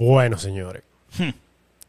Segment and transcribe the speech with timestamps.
[0.00, 0.82] Bueno, señores.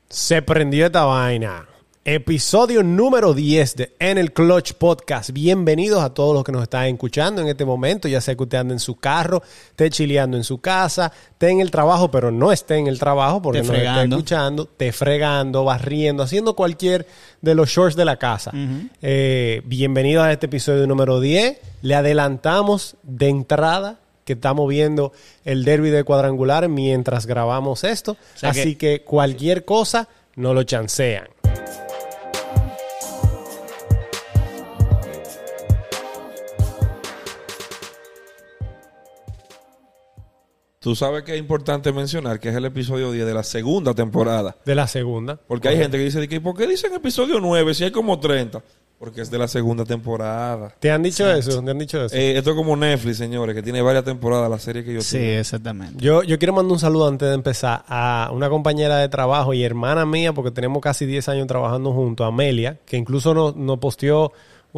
[0.10, 1.66] Se prendió esta vaina.
[2.04, 5.30] Episodio número 10 de En el Clutch Podcast.
[5.32, 8.10] Bienvenidos a todos los que nos están escuchando en este momento.
[8.10, 11.62] Ya sea que usted ande en su carro, esté chileando en su casa, esté en
[11.62, 16.24] el trabajo, pero no esté en el trabajo porque no está escuchando, esté fregando, barriendo,
[16.24, 17.08] haciendo cualquier
[17.40, 18.52] de los shorts de la casa.
[19.02, 21.62] Eh, bienvenidos a este episodio número 10.
[21.82, 25.12] Le adelantamos de entrada que estamos viendo
[25.46, 28.18] el derby de cuadrangular mientras grabamos esto.
[28.36, 31.28] sea Así que cualquier cosa no lo chancean.
[40.82, 44.58] Tú sabes que es importante mencionar que es el episodio 10 de la segunda temporada.
[44.66, 45.36] De la segunda.
[45.36, 48.64] Porque hay gente que dice, que, ¿por qué dicen episodio 9 si hay como 30?
[49.02, 50.76] Porque es de la segunda temporada.
[50.80, 51.64] ¿Te han dicho eso?
[51.64, 52.16] ¿Te han dicho eso?
[52.16, 55.18] Eh, esto es como Netflix, señores, que tiene varias temporadas la serie que yo Sí,
[55.18, 55.96] exactamente.
[55.98, 59.64] Yo, yo quiero mandar un saludo antes de empezar a una compañera de trabajo y
[59.64, 64.34] hermana mía, porque tenemos casi 10 años trabajando juntos, Amelia, que incluso nos, nos posteó,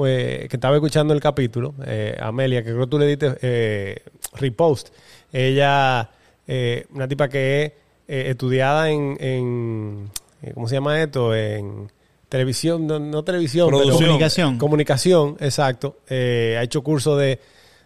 [0.06, 4.04] eh, que estaba escuchando el capítulo, eh, Amelia, que creo que tú le diste eh,
[4.36, 4.88] repost.
[5.34, 6.10] Ella,
[6.48, 7.72] eh, una tipa que es
[8.08, 10.10] eh, estudiada en, en
[10.54, 11.36] ¿cómo se llama esto?
[11.36, 11.92] En
[12.34, 13.94] televisión, no, no televisión, pero.
[13.94, 14.58] Comunicación.
[14.58, 15.98] Comunicación, exacto.
[16.10, 17.40] Eh, ha hecho curso de,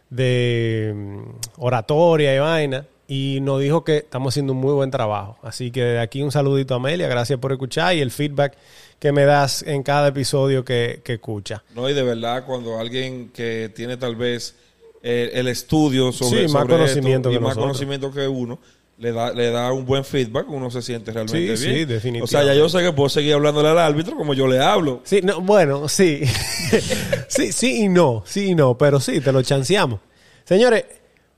[0.09, 1.21] de mm,
[1.57, 2.85] oratoria y vaina.
[3.09, 5.37] Y nos dijo que estamos haciendo un muy buen trabajo.
[5.41, 7.09] Así que de aquí un saludito a Amelia.
[7.09, 8.57] Gracias por escuchar y el feedback
[8.99, 11.61] que me das en cada episodio que, que escucha.
[11.75, 14.55] No, y de verdad, cuando alguien que tiene tal vez
[15.03, 17.65] eh, el estudio sobre, Sí, más sobre conocimiento esto, y que más nosotros.
[17.65, 18.59] conocimiento que uno,
[18.97, 21.77] le da, le da un buen feedback, uno se siente realmente Sí, bien.
[21.79, 22.23] sí, definitivamente.
[22.23, 25.01] O sea, ya yo sé que puedo seguir hablándole al árbitro como yo le hablo.
[25.03, 26.21] Sí, no, bueno, sí.
[27.27, 28.23] sí, sí y no.
[28.25, 28.77] Sí y no.
[28.77, 29.99] Pero sí, te lo chanceamos.
[30.43, 30.85] Señores,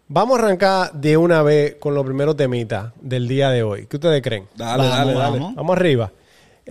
[0.07, 3.87] vamos a arrancar de una vez con los primeros temitas del día de hoy.
[3.87, 4.47] ¿Qué ustedes creen?
[4.55, 5.39] Dale, Vamos, dale, dale.
[5.39, 5.55] vamos.
[5.55, 6.11] Vamos arriba.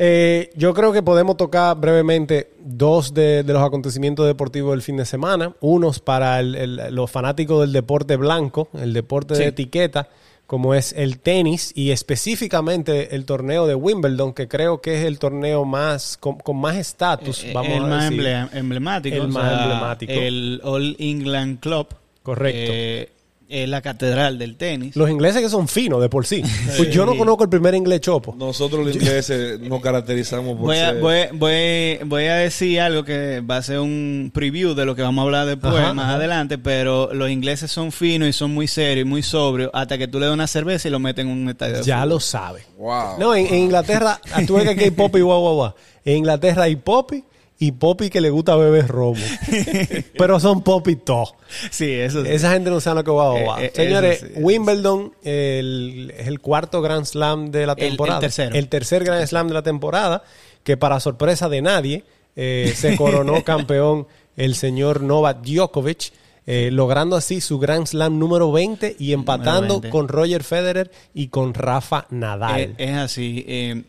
[0.01, 4.97] Eh, yo creo que podemos tocar brevemente dos de, de los acontecimientos deportivos del fin
[4.97, 5.53] de semana.
[5.61, 9.43] Unos para el- el- los fanáticos del deporte blanco, el deporte Sí.
[9.43, 10.09] de etiqueta,
[10.49, 15.19] como es el tenis y específicamente el torneo de Wimbledon, que creo que es el
[15.19, 17.45] torneo más con, con más estatus.
[17.45, 18.27] Eh, vamos el a más decir.
[18.55, 19.17] emblemático.
[19.17, 20.13] El más sea, emblemático.
[20.15, 21.89] El All England Club.
[22.23, 22.73] Correcto.
[22.75, 23.11] eh,
[23.49, 24.95] es la catedral del tenis.
[24.95, 26.43] Los ingleses que son finos de por sí.
[26.77, 28.35] Pues yo no conozco el primer inglés chopo.
[28.37, 31.01] Nosotros los ingleses nos caracterizamos por Voy a, ser...
[31.01, 35.03] voy, voy, voy a decir algo que va a ser un preview de lo que
[35.03, 36.15] vamos a hablar después, Ajá, más ajá.
[36.17, 40.09] adelante, pero los ingleses son finos y son muy serios y muy sobrios hasta que
[40.09, 42.63] tú le das una cerveza y lo metes en un estadio Ya lo sabe.
[42.77, 43.19] Wow.
[43.19, 45.75] No, en, en Inglaterra, tú ves que aquí hay popi, guau, guau, guau.
[46.05, 47.25] En Inglaterra hay popi y
[47.73, 49.21] popi que le gusta beber romo.
[50.17, 51.35] Pero son popi todos.
[51.71, 52.31] Sí, eso sí.
[52.31, 53.59] Esa gente no sabe lo que va a Eh, guau.
[53.61, 58.21] eh, Señores, sí, Wimbledon el- es el cuarto Grand Slam de la El- el temporada.
[58.21, 58.55] tercero.
[58.55, 60.23] El tercer Grand Slam de la temporada,
[60.63, 62.05] que para sorpresa de nadie,
[62.37, 66.13] eh, se coronó campeón el señor Novak Djokovic.
[66.51, 69.91] eh, logrando así su Grand Slam número 20 y empatando 20.
[69.91, 72.75] con Roger Federer y con Rafa Nadal.
[72.79, 73.85] Es así.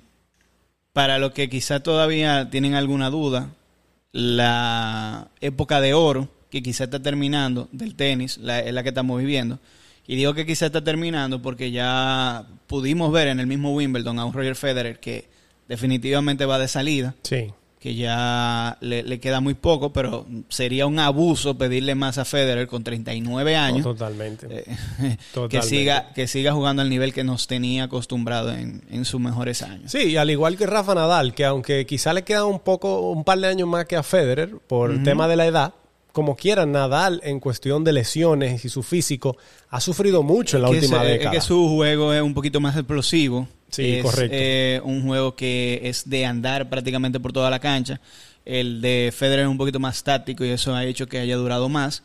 [0.91, 3.51] para los que quizá todavía tienen alguna duda,
[4.11, 9.19] la época de oro, que quizá está terminando del tenis, la, es la que estamos
[9.19, 9.59] viviendo.
[10.07, 14.25] Y digo que quizá está terminando porque ya pudimos ver en el mismo Wimbledon a
[14.25, 15.25] un Roger Federer que
[15.67, 17.53] definitivamente va de salida, sí.
[17.79, 22.67] Que ya le, le queda muy poco, pero sería un abuso pedirle más a Federer
[22.67, 23.85] con 39 años.
[23.85, 24.47] No, totalmente.
[24.49, 24.63] Eh,
[24.99, 25.67] que Totalmente.
[25.67, 29.91] siga que siga jugando al nivel que nos tenía acostumbrado en, en sus mejores años.
[29.91, 33.39] Sí, al igual que Rafa Nadal, que aunque quizá le queda un poco, un par
[33.39, 35.73] de años más que a Federer por el tema de la edad,
[36.11, 39.37] como quiera, Nadal en cuestión de lesiones y su físico
[39.69, 41.31] ha sufrido mucho en la última década.
[41.31, 43.47] Es que su juego es un poquito más explosivo.
[43.69, 44.35] Sí, es, correcto.
[44.37, 48.01] eh, un juego que es de andar prácticamente por toda la cancha.
[48.43, 51.69] El de Federer es un poquito más táctico y eso ha hecho que haya durado
[51.69, 52.01] más.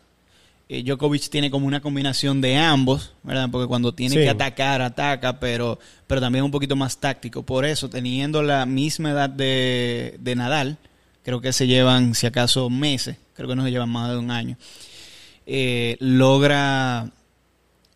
[0.69, 3.49] Eh, Djokovic tiene como una combinación de ambos, ¿verdad?
[3.51, 4.21] Porque cuando tiene Sí.
[4.23, 7.43] que atacar, ataca, pero, pero también un poquito más táctico.
[7.43, 10.77] Por eso, teniendo la misma edad de, de Nadal,
[11.23, 14.31] creo que se llevan, si acaso, meses, creo que no se llevan más de un
[14.31, 14.57] año,
[15.47, 17.11] eh, logra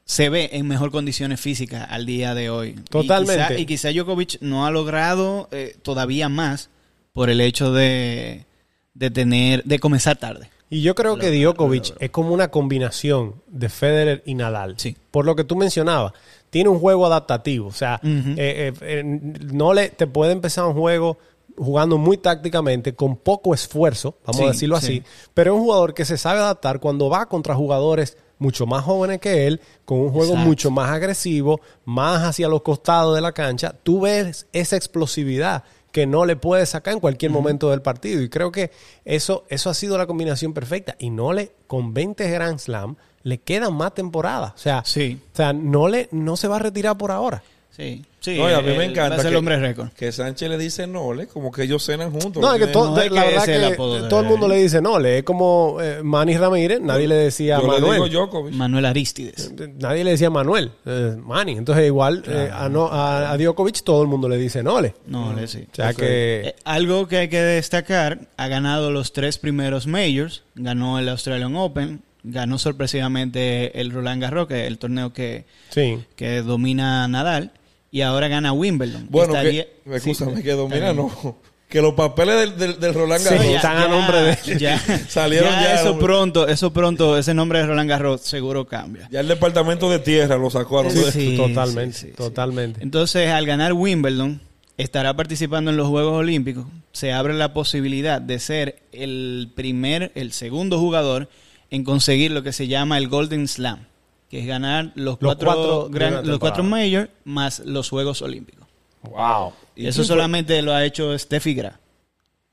[0.04, 2.72] se ve en mejor condiciones físicas al día de hoy.
[2.88, 3.60] Totalmente.
[3.60, 6.70] Y quizá, y quizá Djokovic no ha logrado eh, todavía más
[7.12, 8.46] por el hecho de,
[8.94, 10.48] de tener, de comenzar tarde.
[10.70, 14.74] Y yo creo Lo- que lo Djokovic es como una combinación de Federer y Nadal.
[14.78, 14.96] Sí.
[15.10, 16.12] Por lo que tú mencionabas,
[16.48, 17.68] tiene un juego adaptativo.
[17.68, 21.18] O sea, eh, no le, te puede empezar un juego
[21.58, 24.86] jugando muy tácticamente, con poco esfuerzo, vamos Sí, a decirlo sí.
[24.86, 25.02] así,
[25.34, 29.18] pero es un jugador que se sabe adaptar cuando va contra jugadores mucho más jóvenes
[29.20, 30.48] que él, con un juego Exacto.
[30.48, 33.74] mucho más agresivo, más hacia los costados de la cancha.
[33.82, 38.22] Tú ves esa explosividad que no le puede sacar en cualquier momento del partido.
[38.22, 38.70] Y creo que
[39.04, 40.94] eso, eso ha sido la combinación perfecta.
[41.00, 42.94] Y no le, con 20 Grand Slam,
[43.24, 44.52] le quedan más temporadas.
[44.54, 45.20] O sea, Sí.
[45.32, 47.42] o sea no, le, no se va a retirar por ahora.
[47.78, 48.36] Sí, sí.
[48.36, 49.90] No, y a mí me encanta ser el que, hombre récord.
[49.90, 52.42] que Sánchez le dice Nole, como que ellos cenan juntos.
[52.42, 53.76] No, es que es la que verdad es el que
[54.08, 57.60] todo el mundo le dice no, le es como eh, Manny Ramírez, nadie le decía
[57.60, 58.10] yo le Manuel.
[58.10, 58.50] digo.
[58.50, 59.52] Manuel Aristides.
[59.78, 61.52] Nadie le decía Manuel, eh, Manny.
[61.52, 64.94] Entonces igual eh, a, no, a, a Djokovic todo el mundo le dice Nole.
[65.06, 65.64] No, le sí.
[65.70, 66.48] O sea que...
[66.48, 71.54] Eh, algo que hay que destacar, ha ganado los tres primeros majors, ganó el Australian
[71.54, 75.98] Open, ganó sorpresivamente el Roland Garros, que es el torneo que, Sí.
[76.16, 77.52] que domina Nadal,
[77.90, 79.06] y ahora gana Wimbledon.
[79.10, 81.06] Bueno, Estaría- que, escúchame, sí, que domina, está bien.
[81.24, 81.36] no.
[81.68, 84.78] Que los papeles del, del, del Roland Sí, Garros ya- están a nombre de- ya,
[85.08, 86.06] Salieron ya ya, eso hombre.
[86.06, 89.06] pronto, eso pronto, ese nombre de Roland Garros seguro cambia.
[89.10, 92.12] Ya el departamento de tierra lo sacó a los Sí, totalmente, sí, sí.
[92.16, 92.82] totalmente.
[92.82, 94.40] Entonces, al ganar Wimbledon,
[94.78, 96.64] estará participando en los Juegos Olímpicos.
[96.92, 101.28] Se abre la posibilidad de ser el primer, el segundo jugador
[101.70, 103.87] en conseguir lo que se llama el Golden Slam,
[104.28, 108.66] que es ganar los, Los cuatro, cuatro gran- los cuatro majors más los Juegos Olímpicos.
[109.02, 109.52] Wow.
[109.76, 110.06] ¿Y Eso fue?
[110.06, 111.76] solamente lo ha hecho Steffi Graf.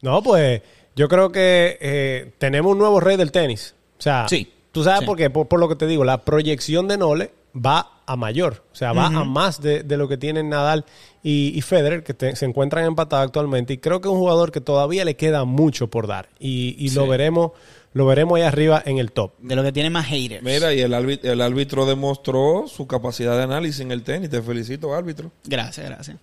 [0.02, 0.62] No, pues
[0.96, 3.74] yo creo que eh, tenemos un nuevo rey del tenis.
[3.98, 4.52] O sea, Sí.
[4.72, 5.06] tú sabes Sí.
[5.06, 8.64] por qué, por, por lo que te digo, la proyección de Nole va a mayor,
[8.72, 10.86] o sea, va a más de, de lo que tienen Nadal
[11.24, 13.74] y, y Federer, que te- se encuentran empatados actualmente.
[13.74, 16.30] Y creo que es un jugador que todavía le queda mucho por dar.
[16.40, 17.52] Y, y lo veremos,
[17.96, 19.32] lo veremos ahí arriba en el top.
[19.40, 20.44] De lo que tiene más haters.
[20.44, 24.30] Mira, y el árbitro, el árbitro demostró su capacidad de análisis en el tenis.
[24.30, 25.32] Te felicito, árbitro.
[25.46, 26.18] Gracias, gracias.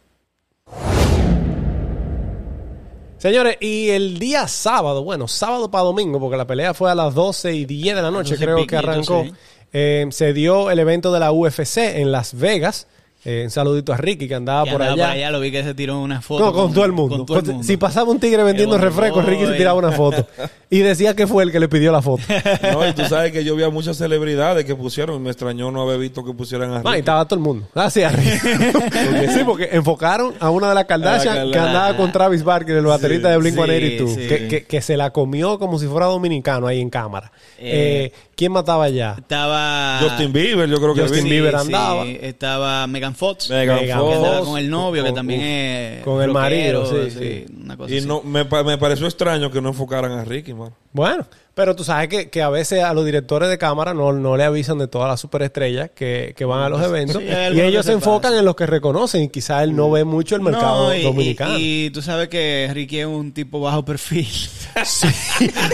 [3.17, 7.15] Señores, y el día sábado, bueno, sábado para domingo, porque la pelea fue a las
[7.15, 9.25] 12 y 10 de la noche, 12 creo que arrancó.
[9.25, 9.33] sí.
[9.73, 12.87] Eh, se dio el evento de la UFC en Las Vegas.
[13.25, 15.31] Eh, un saludito a Ricky que andaba, Que por, andaba allá.
[15.31, 16.45] lo vi que se tiró una foto.
[16.47, 17.19] No, con, todo el mundo.
[17.19, 17.67] con todo el Con- mundo.
[17.69, 20.27] Si pasaba un tigre vendiendo refrescos, Ricky se tiraba una foto.
[20.73, 22.23] Y decía que fue el que le pidió la foto.
[22.73, 25.71] No, y tú sabes que yo vi a muchas celebridades que pusieron y me extrañó
[25.71, 26.99] no haber visto que pusieran a No, y Ricky.
[27.01, 27.69] estaba todo el mundo.
[27.75, 28.33] Así arriba.
[28.73, 32.75] Porque sí, porque enfocaron a una de las Kardashian la que andaba con Travis Barker,
[32.77, 34.27] el baterista de Blink sí, 182, sí.
[34.29, 37.31] que, que, que se la comió como si fuera dominicano ahí en cámara.
[37.59, 39.15] Eh, Eh, ¿Quién mataba allá?
[39.19, 40.01] Estaba...
[40.03, 41.31] Justin Bieber, yo creo que Justin vi.
[41.31, 42.05] Bieber andaba.
[42.07, 43.49] estaba Megan Fox.
[43.51, 44.49] Megan Megan que andaba Fox.
[44.49, 46.03] con el novio, que con- también con- es...
[46.05, 47.47] con el marido, sí, sí.
[47.63, 48.07] Una cosa Y así.
[48.09, 50.75] no, me, pa- me pareció extraño que no enfocaran a Ricky, man.
[50.93, 51.25] Bueno,
[51.55, 54.45] pero tú sabes que, que a veces a los directores de cámara no, no le
[54.45, 57.93] avisan de todas las superestrellas que, que van a los eventos Sí, y ellos se
[57.93, 61.03] enfocan en los que reconocen y quizás él no ve mucho el mercado No, y-
[61.03, 61.59] dominicano.
[61.59, 64.27] Y, y tú sabes que Ricky es un tipo bajo perfil.
[64.85, 65.07] Sí,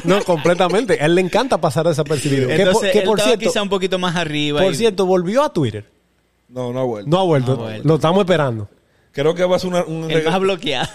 [0.05, 0.95] no, completamente.
[1.01, 2.49] A él le encanta pasar desapercibido.
[2.49, 4.61] que por, Entonces, que él por cierto, quizá un poquito más arriba.
[4.61, 5.85] por y- cierto, volvió a Twitter.
[6.49, 7.09] No, no ha vuelto.
[7.11, 7.55] No ha vuelto.
[7.57, 7.87] No ha vuelto.
[7.89, 8.69] Lo estamos esperando.
[9.23, 10.31] Creo que va a ser una- un regreso.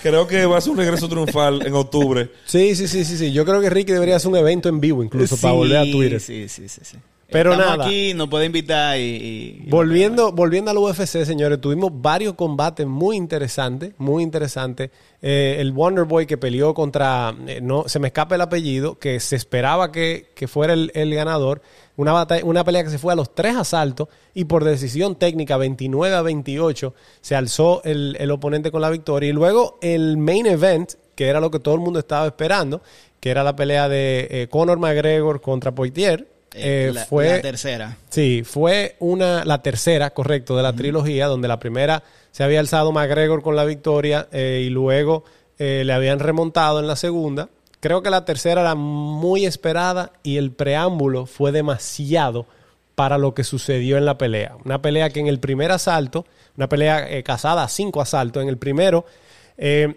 [0.01, 2.29] Creo que va a ser un regreso triunfal en octubre.
[2.45, 3.31] Sí, sí, sí, sí, sí.
[3.33, 6.19] Yo creo que Ricky debería hacer un evento en vivo incluso para volver a Twitter.
[6.21, 6.81] Sí, sí, sí.
[6.83, 6.97] sí.
[7.29, 7.85] Pero Estamos nada.
[7.87, 9.01] aquí, nos puede invitar y...
[9.01, 14.91] y- y- Volviendo, volviendo al UFC, señores, tuvimos varios combates muy interesantes, muy interesantes.
[15.19, 19.19] Eh, el Wonder Boy que peleó contra, eh, no, se me escapa el apellido, que
[19.19, 21.63] se esperaba que, que fuera el, el ganador.
[21.95, 25.57] Una, batalla, una pelea que se fue a los tres asaltos y por decisión técnica
[25.57, 29.29] 29 a 28 se alzó el, el oponente con la victoria.
[29.29, 32.81] Y luego el main event, que era lo que todo el mundo estaba esperando,
[33.19, 36.27] que era la pelea de eh, Conor McGregor contra Poitier.
[36.53, 37.97] eh, eh, la, fue la tercera.
[38.09, 42.91] Sí, fue una, la tercera, correcto, de la trilogía, donde la primera se había alzado
[42.91, 45.23] McGregor con la victoria eh, y luego
[45.59, 47.49] eh, le habían remontado en la segunda.
[47.83, 52.45] Creo que la tercera era muy esperada y el preámbulo fue demasiado
[52.95, 54.55] para lo que sucedió en la pelea.
[54.63, 56.25] Una pelea que en el primer asalto,
[56.55, 59.05] una pelea eh, casada a cinco asaltos, en el primero
[59.57, 59.95] eh,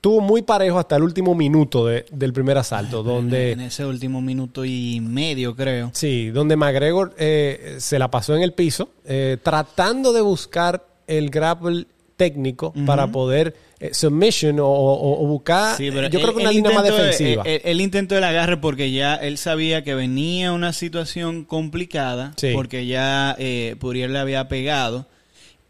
[0.00, 3.52] tuvo muy parejo hasta el último minuto de- del primer asalto, donde...
[3.52, 5.90] En ese último minuto y medio, creo.
[5.92, 11.28] Sí, donde McGregor eh, se la pasó en el piso, eh, tratando de buscar el
[11.28, 16.36] grapple técnico para poder eh, submission o, o- o buscar, Sí, pero yo creo él-
[16.36, 17.42] que una línea más defensiva.
[17.44, 22.50] Él, él intentó el agarre porque ya él sabía que venía una situación complicada, Sí.
[22.54, 25.06] porque ya eh, Puriel le había pegado.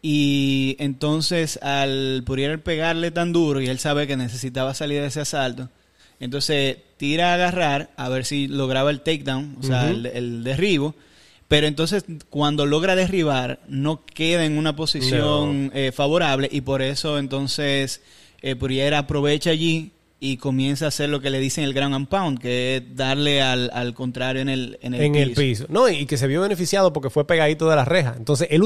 [0.01, 5.21] Y entonces al Puriel pegarle tan duro y él sabe que necesitaba salir de ese
[5.21, 5.69] asalto,
[6.19, 10.95] entonces tira a agarrar a ver si lograba el takedown, o sea, el, el derribo.
[11.47, 17.17] Pero entonces cuando logra derribar no queda en una posición eh, favorable y por eso
[17.19, 18.01] entonces
[18.41, 22.07] eh, Puriel aprovecha allí y comienza a hacer lo que le dicen el ground and
[22.07, 25.41] pound, que es darle al, al contrario en el, en el en el piso.
[25.41, 25.65] piso.
[25.69, 28.15] No, y que se vio beneficiado porque fue pegadito de la reja.
[28.17, 28.63] Entonces, él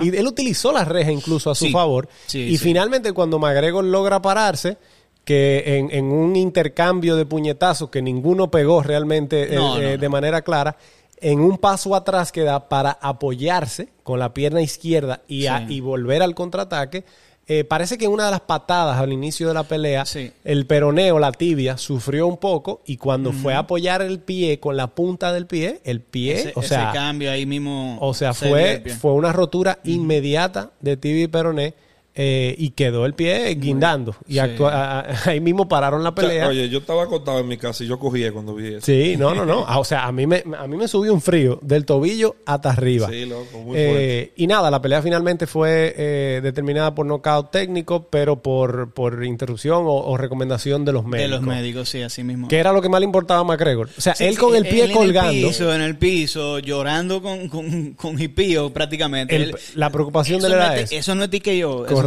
[0.00, 1.72] y él utilizó la reja incluso a su Sí.
[1.72, 2.08] favor.
[2.26, 2.64] Sí, y sí.
[2.64, 4.78] finalmente, cuando McGregor logra pararse,
[5.26, 9.98] que en, en un intercambio de puñetazos que ninguno pegó realmente eh, No, eh, no.
[9.98, 10.78] de manera clara,
[11.20, 15.80] en un paso atrás que da para apoyarse con la pierna izquierda y, a- y
[15.80, 17.04] volver al contraataque.
[17.50, 20.30] eh, parece que en una de las patadas al inicio de la pelea, Sí.
[20.44, 24.76] el peroneo, la tibia, sufrió un poco y cuando fue a apoyar el pie con
[24.76, 27.96] la punta del pie, el pie, Ese, o ese sea, cambio ahí mismo.
[28.02, 31.72] o sea, se fue, fue una rotura inmediata de tibia y peroné
[32.20, 34.16] eh, y quedó el pie guindando.
[34.26, 34.38] Y Sí.
[34.40, 36.48] actua- ahí mismo pararon la O sea, pelea.
[36.48, 38.80] oye, yo estaba acostado en mi casa y yo cogí cuando vi eso.
[38.86, 39.64] Sí, no, no, no.
[39.68, 42.70] Ah, O sea, a mí me, a mí me subió un frío del tobillo hasta
[42.70, 43.08] arriba.
[43.08, 44.32] Sí, loco, muy Eh, fuerte.
[44.36, 49.84] y nada, la pelea finalmente fue eh, determinada por nocaut técnico, pero por, por interrupción
[49.86, 51.30] o, o recomendación de los médicos.
[51.30, 52.48] De los médicos, sí, así mismo.
[52.48, 53.90] Que era lo que más le importaba a McGregor.
[53.96, 55.30] O sea, Sí, él sí, con el pie él colgando.
[55.30, 59.36] En el piso, en el piso, llorando con, con, con hipío prácticamente.
[59.36, 60.90] El- Él- la preocupación de él eso no era es esa.
[60.90, 61.86] ti- Eso no es TKO.
[61.86, 62.02] Eso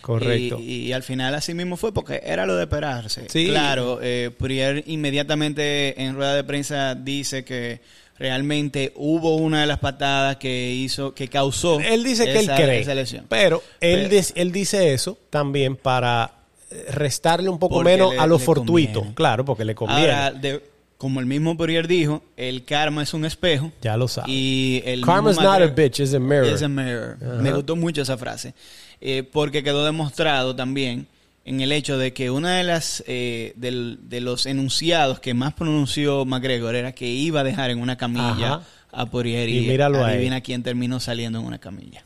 [0.00, 0.58] Correcto.
[0.60, 3.26] Y, y al final así mismo fue porque era lo de esperarse.
[3.28, 3.46] Sí.
[3.48, 4.30] Claro, eh,
[4.86, 7.80] inmediatamente en rueda de prensa dice que
[8.18, 12.62] realmente hubo una de las patadas que hizo, que causó Él dice que esa- él
[12.64, 12.80] cree.
[12.80, 13.26] esa lesión.
[13.28, 16.32] Pero él, Pero- dis- él dice eso también para
[16.70, 18.94] eh, restarle un poco menos le- a lo fortuito.
[19.00, 19.14] conviene.
[19.14, 20.10] Claro, porque le conviene.
[20.10, 20.62] Ahora, de-
[20.98, 23.70] como el mismo Poirier dijo, el karma es un espejo.
[23.80, 24.28] ya lo sabes.
[24.30, 26.48] Y el Karma's mismo not a bitch, it's a mirror.
[26.48, 27.16] It's a mirror.
[27.40, 28.52] Me gustó mucho esa frase.
[29.00, 31.06] Eh, porque quedó demostrado también
[31.44, 35.54] en el hecho de que una de las eh, del- de los enunciados que más
[35.54, 38.62] pronunció McGregor era que iba a dejar en una camilla Ajá.
[38.92, 40.14] a Poirier Y y, míralo ahí.
[40.16, 42.04] adivina quién terminó saliendo en una camilla.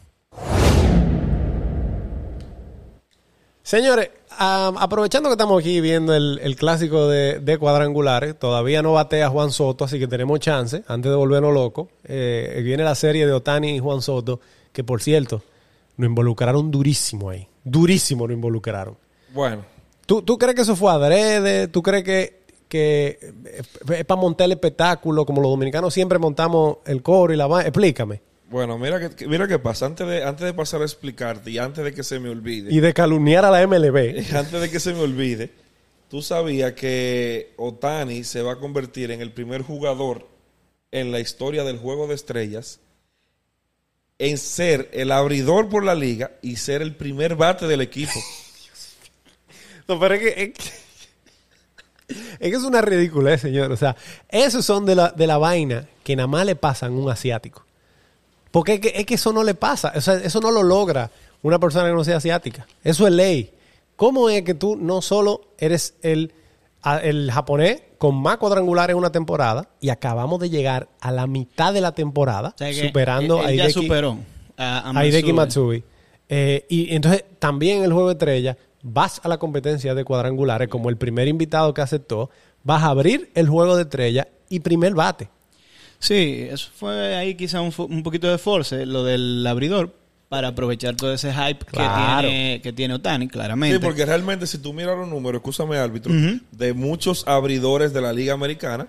[3.64, 9.28] Señores, aprovechando que estamos aquí viendo el, el clásico de, de cuadrangulares, todavía no batea
[9.28, 11.88] Juan Soto, así que tenemos chance antes de volvernos locos.
[12.04, 14.40] Eh, viene la serie de Otani y Juan Soto,
[14.72, 15.42] que por cierto,
[15.96, 17.46] nos involucraron durísimo ahí.
[17.64, 18.96] Durísimo nos involucraron.
[19.34, 19.64] Bueno,
[20.06, 21.68] ¿Tú, ¿Tú crees que eso fue adrede?
[21.68, 23.18] ¿Tú crees que, que
[23.94, 27.68] es para montar el espectáculo como los dominicanos siempre montamos el coro y la vaina?
[27.68, 28.20] Explícame.
[28.50, 29.86] bueno, mira que, que- mira qué pasa.
[29.86, 32.80] Antes de, antes de pasar a explicarte y antes de que se me olvide, Y
[32.80, 34.24] de calumniar a la MLB.
[34.36, 35.50] antes de que se me olvide,
[36.10, 40.26] tú sabías que Otani se va a convertir en el primer jugador
[40.90, 42.80] en la historia del juego de estrellas
[44.24, 48.12] en ser el abridor por la liga y ser el primer bate del equipo.
[49.88, 50.82] No, pero es que, es que-
[52.38, 53.72] es que es una ridiculez, señor.
[53.72, 53.96] O sea,
[54.28, 57.64] esos son de la, de la vaina que nada más le pasan a un asiático.
[58.52, 59.92] Porque es que, es que eso no le pasa.
[59.96, 61.10] O sea, eso no lo logra
[61.42, 62.66] una persona que no sea asiática.
[62.84, 63.52] Eso es ley.
[63.96, 66.32] ¿Cómo es que tú no solo eres el,
[67.02, 71.72] el japonés con más cuadrangulares en una temporada y acabamos de llegar a la mitad
[71.72, 74.18] de la temporada O sea que superando él- a él Hideki- superó
[74.56, 75.84] a, a a Hideki Matsui.
[76.28, 80.68] Eh, y entonces también en el juego de estrella vas a la competencia de cuadrangulares
[80.68, 82.30] como el primer invitado que aceptó,
[82.64, 85.28] vas a abrir el juego de estrella y primer bate.
[85.98, 89.94] Sí, eso fue ahí quizá un, un poquito de force, lo del abridor,
[90.32, 92.22] para aprovechar todo ese hype Claro.
[92.22, 93.76] que, tiene, que tiene Otani, claramente.
[93.76, 96.10] Sí, porque realmente si tú miras los números, escúchame árbitro,
[96.52, 98.86] de muchos abridores de la liga americana,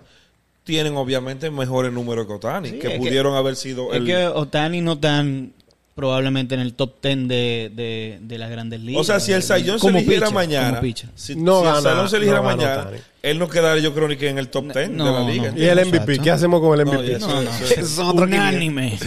[0.64, 4.06] tienen obviamente mejores números que Otani, Sí, que es que- pudieron haber sido Es el...
[4.06, 5.52] que Otani no tan
[5.96, 9.02] probablemente en el top 10 de, de, de las grandes ligas.
[9.02, 10.82] O sea, si el Sayón se eligiera pitcher, mañana,
[11.16, 12.98] si, No si gana- el Sayón se eligiera no gana mañana, Otani.
[13.22, 15.52] él no quedaría yo creo ni que en el top 10 No, de la liga.
[15.52, 15.58] no.
[15.58, 15.80] Y el.
[15.86, 17.14] MVP, ¿qué hacemos con el No, MVP?
[17.18, 17.50] eso- No, no.
[17.52, 18.50] eso- Esos son otros 500.
[18.50, 18.98] Unánime.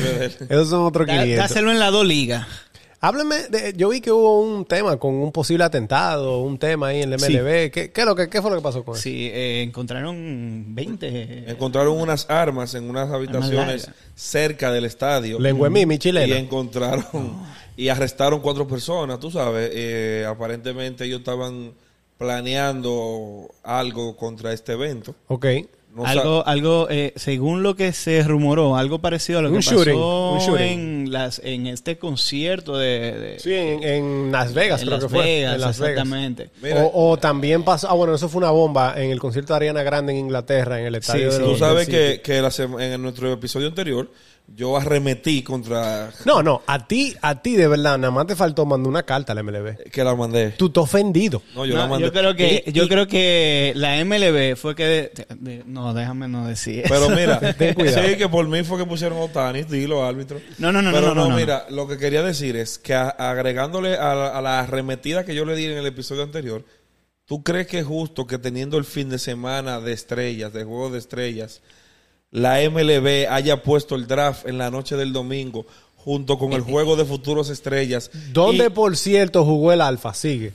[0.49, 1.49] Esos son otros Dá- 500.
[1.49, 2.47] Dáselo en las dos ligas.
[3.07, 7.03] Hábleme, de- yo vi que hubo un tema con un posible atentado, un tema ahí
[7.03, 7.33] en el Sí.
[7.35, 7.71] MLB.
[7.71, 9.03] ¿Qué, qué, es lo que, ¿Qué fue lo que pasó con eso?
[9.03, 11.51] Sí, eh, encontraron 20.
[11.51, 15.39] Encontraron unas armas en unas habitaciones cerca del estadio.
[15.39, 16.37] Lengüemí, mi Y chilena.
[16.37, 17.35] encontraron
[17.77, 19.71] y arrestaron cuatro personas, tú sabes.
[19.73, 21.73] eh, aparentemente ellos estaban
[22.19, 25.15] planeando algo contra este evento.
[25.29, 25.47] Ok.
[25.97, 29.63] No algo, algo eh, según lo que se rumoró, algo parecido a lo Un que
[29.63, 29.95] shooting,
[30.37, 34.99] pasó en las en este concierto de, de- Sí, en, en Las Vegas en creo
[34.99, 35.25] Las que fue.
[35.25, 35.93] Vegas, en Las Vegas.
[35.93, 36.51] exactamente.
[36.63, 36.85] Mira.
[36.85, 39.83] O, o también pasó, ah bueno, eso fue una bomba en el concierto de Ariana
[39.83, 41.51] Grande en Inglaterra, en el estadio Sí, de sí.
[41.53, 44.11] Tú sabes que, que la en nuestro episodio anterior
[44.49, 48.65] yo arremetí contra No, no, a ti, a ti de verdad, nada más te faltó
[48.65, 49.91] mandar una carta al MLB.
[49.91, 50.51] que la mandé.
[50.53, 51.43] Tú te ofendido.
[51.55, 52.07] No, yo No, la mandé.
[52.07, 55.93] yo creo que Y- yo y- creo que la MLB fue que de- de- no
[55.95, 56.95] déjame no decir eso.
[56.95, 58.07] Pero mira, Ten cuidado.
[58.09, 60.41] sí que por mí fue que pusieron a Otani, dilo árbitro.
[60.59, 63.09] No, no, no, Pero no, no, no, mira, lo que quería decir es que a-
[63.11, 66.65] agregándole a la, a la arremetida que yo le di en el episodio anterior,
[67.27, 70.91] ¿tú crees que es justo que teniendo el fin de semana de estrellas, de juego
[70.91, 71.63] de estrellas,
[72.31, 75.67] la MLB haya puesto el draft en la noche del domingo
[75.97, 78.11] junto con el juego de futuros estrellas?
[78.33, 80.15] ¿Dónde, Y por cierto, jugó el Alfa?
[80.15, 80.53] Sigue.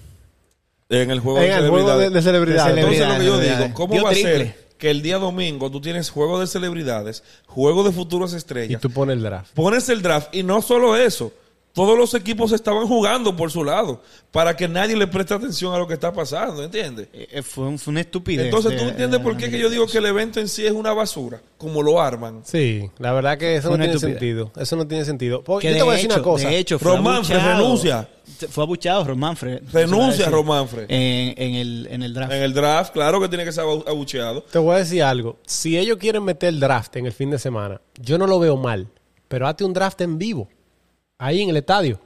[0.90, 2.76] en el juego, En de, el juego de, de celebridades.
[2.76, 3.60] De Entonces lo que yo celebridades.
[3.68, 7.84] digo, ¿cómo va a ser que el día domingo tú tienes juego de celebridades, juego
[7.84, 9.54] de futuros Y estrellas, tú pones el draft.
[9.54, 11.32] pones el draft y no solo eso,
[11.74, 14.02] todos los equipos estaban jugando por su lado
[14.32, 17.08] para que nadie le preste atención a lo que está pasando, ¿entiendes?
[17.14, 18.46] Eh, eh, fue, un- fue una estupidez.
[18.46, 19.64] Entonces tú de- entiendes de por qué que América.
[19.64, 22.42] yo digo que el evento en sí es una basura, como lo arman.
[22.44, 24.20] Sí, la verdad que eso Fue no tiene estupidez.
[24.20, 24.52] sentido.
[24.62, 25.44] Eso no tiene sentido.
[25.44, 26.48] Po- Que yo te voy a decir hecho- una cosa.
[26.50, 28.08] De hecho, renuncia.
[28.50, 29.62] Fue abuchado Romanfred.
[29.74, 30.86] Renuncia Eso Romanfred.
[30.90, 32.32] En, en el, en el draft.
[32.34, 34.42] En el draft, claro que tiene que ser abu- abucheado.
[34.44, 35.38] Te voy a decir algo.
[35.46, 38.58] Si ellos quieren meter el draft en el fin de semana, yo no lo veo
[38.58, 38.88] mal.
[39.28, 40.48] Pero hazte un draft en vivo.
[41.24, 42.00] Ahí en el estadio.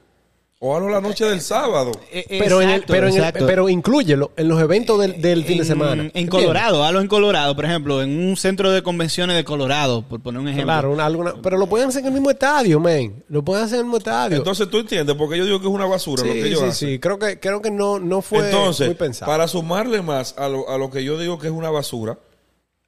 [0.60, 1.91] O hazlo la noche del sábado.
[2.12, 5.57] Eh, Pero, en el, pero, en el- pero inclúyelo en los eventos del, del fin
[5.60, 6.10] de semana.
[6.13, 6.27] En.
[6.27, 10.39] Colorado, hazlo en Colorado, por ejemplo, en un centro de convenciones de Colorado, por poner
[10.41, 10.65] un ejemplo.
[10.67, 13.24] Claro, una- alguna- pero lo pueden hacer en el mismo estadio, men.
[13.29, 14.38] Lo pueden hacer en el mismo estadio.
[14.38, 16.74] Entonces tú entiendes, porque yo digo que es una basura lo que sí, sí, hacen.
[16.74, 17.00] sí.
[17.00, 19.29] Creo que, creo que no, no fue Entonces, muy pensado.
[19.31, 22.17] para sumarle más a lo, a lo que yo digo que es una basura,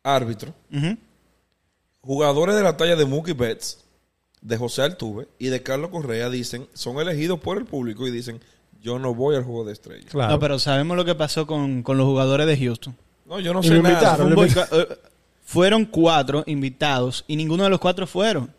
[0.04, 0.54] árbitro,
[2.02, 3.80] jugadores de la talla de Mookie Betts,
[4.42, 8.40] de José Altuve y de Carlos Correa dicen, son elegidos por el público y dicen,
[8.82, 10.06] yo no voy al juego de estrellas.
[10.12, 10.32] Claro.
[10.34, 12.96] No, pero sabemos lo que pasó con, con los jugadores de Houston.
[13.26, 14.16] No, yo no Y sé nada.
[14.16, 14.88] Fue eh,
[15.44, 18.54] fueron cuatro invitados y ninguno de los cuatro fueron.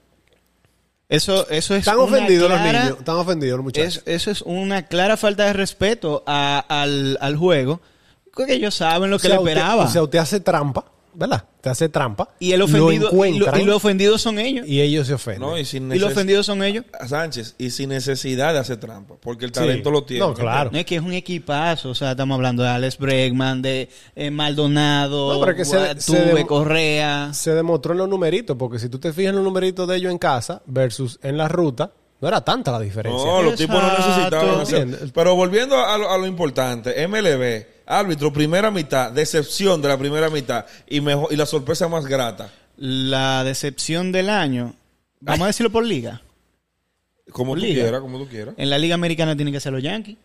[1.09, 2.99] Eso, eso es Están ofendidos los niños.
[2.99, 4.03] Están ofendidos los muchachos.
[4.05, 7.81] es- eso es una clara falta de respeto a- al, al juego.
[8.35, 9.85] Porque ellos saben lo que O sea, le usted- esperaba.
[9.85, 10.85] o sea, usted hace trampa,
[11.19, 11.45] ¿verdad?
[11.61, 12.29] Te hace trampa.
[12.39, 14.67] y el lo ofendido y, lo- encuentran y los ofendidos son ellos.
[14.67, 15.43] y ellos se ofenden.
[15.43, 16.85] No, y sin Y los ofendidos son ellos.
[17.07, 19.55] Sánchez, y sin necesidad de hacer trampa, porque el Sí.
[19.61, 20.25] talento lo tiene.
[20.25, 20.71] No, claro.
[20.73, 24.31] No es que es un equipazo, o sea, estamos hablando de Alex Bregman, de eh,
[24.31, 27.33] Maldonado, No, pero que se- se Correa.
[27.35, 30.13] Se demostró en los numeritos, porque si tú te fijas en los numeritos de ellos
[30.13, 33.25] en casa versus en la ruta, no era tanta la diferencia.
[33.25, 35.11] No, los tipos no necesitaban hacer.
[35.13, 40.29] Pero volviendo a lo, a lo importante, MLB, árbitro, primera mitad, decepción de la primera
[40.31, 42.53] mitad y mejor y la sorpresa más grata.
[42.77, 44.75] La decepción del año,
[45.21, 46.23] vamos a decirlo por liga.
[47.33, 47.83] Como tú Liga.
[47.83, 48.55] quieras, como tú quieras.
[48.57, 50.17] En la liga americana tienen que ser los Yankees.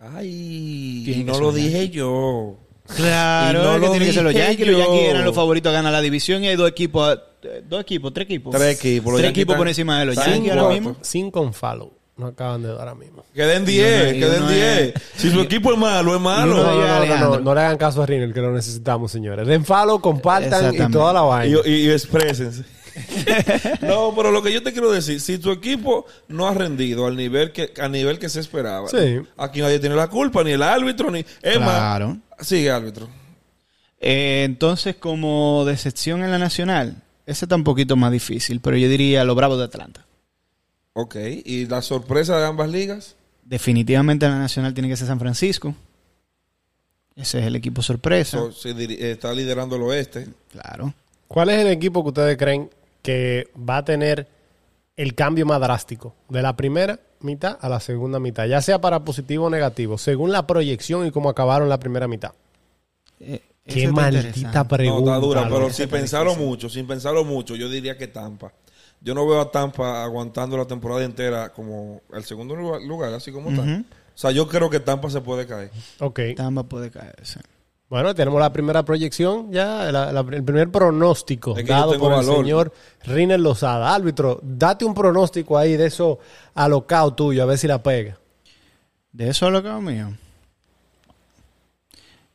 [0.00, 2.56] Ay, no lo dije yo.
[2.96, 4.66] Claro, Y no es que lo tienen que ser los Yankees.
[4.66, 4.78] Los.
[4.78, 8.14] Yankees eran los favoritos a ganar la división y hay dos equipos, eh, dos equipos,
[8.14, 8.54] tres equipos.
[8.56, 9.12] Tres equipos.
[9.12, 10.96] Los Tres equipos por encima de los Yankees ahora mismo.
[11.02, 11.92] Sin con follow.
[12.18, 13.24] No acaban de dar ahora mismo.
[13.32, 14.78] Queden Y 10, uno- y queden uno 10.
[14.78, 16.56] es- Si su equipo es malo, es malo.
[16.56, 17.40] no, no, no, no, Alejandro.
[17.40, 19.46] no le hagan caso a Rinel, que lo necesitamos, señores.
[19.46, 21.60] Den follow, compartan y toda la vaina.
[21.64, 22.64] Y, y, y exprésense.
[23.82, 27.14] no, pero lo que yo te quiero decir, si tu equipo no ha rendido al
[27.16, 29.20] nivel que a nivel que se esperaba, Sí.
[29.36, 32.16] aquí nadie tiene la culpa, ni el árbitro, ni es Claro.
[32.36, 33.08] más, sigue árbitro.
[34.00, 38.88] Eh, entonces, como decepción en la nacional, ese está un poquito más difícil, pero yo
[38.88, 40.04] diría los Bravos de Atlanta.
[41.00, 45.18] Ok, y la sorpresa de ambas ligas, Definitivamente en la nacional tiene que ser San
[45.18, 45.74] Francisco.
[47.16, 48.38] Ese es el equipo sorpresa.
[48.38, 50.28] so- se diri- está liderando el oeste.
[50.52, 50.92] claro.
[51.28, 52.70] ¿Cuál es el equipo que ustedes creen
[53.02, 54.26] que va a tener
[54.96, 58.46] el cambio más drástico de la primera mitad a la segunda mitad?
[58.46, 62.32] Ya sea para positivo o negativo, según la proyección y cómo acabaron la primera mitad.
[63.20, 65.10] Eh, Qué maldita pregunta.
[65.10, 68.52] no, está dura, pero sin pensarlo mucho, sin pensarlo mucho, yo diría que Tampa.
[69.00, 73.30] Yo no veo a Tampa aguantando la temporada entera como el segundo lugar, lugar, así
[73.32, 73.62] como está.
[73.62, 73.80] Ujú.
[73.80, 75.70] O sea, yo creo que Tampa se puede caer.
[76.00, 76.20] Ok.
[76.36, 77.40] Tampa puede caerse.
[77.88, 81.98] Bueno, tenemos la primera proyección ya, la- la- el primer pronóstico Es que yo dado
[81.98, 82.72] por el señor
[83.04, 83.94] Riner Lozada.
[83.94, 86.18] Árbitro, date un pronóstico ahí de eso
[86.54, 88.18] alocado tuyo, a ver si la pega.
[89.12, 90.12] De eso es mío.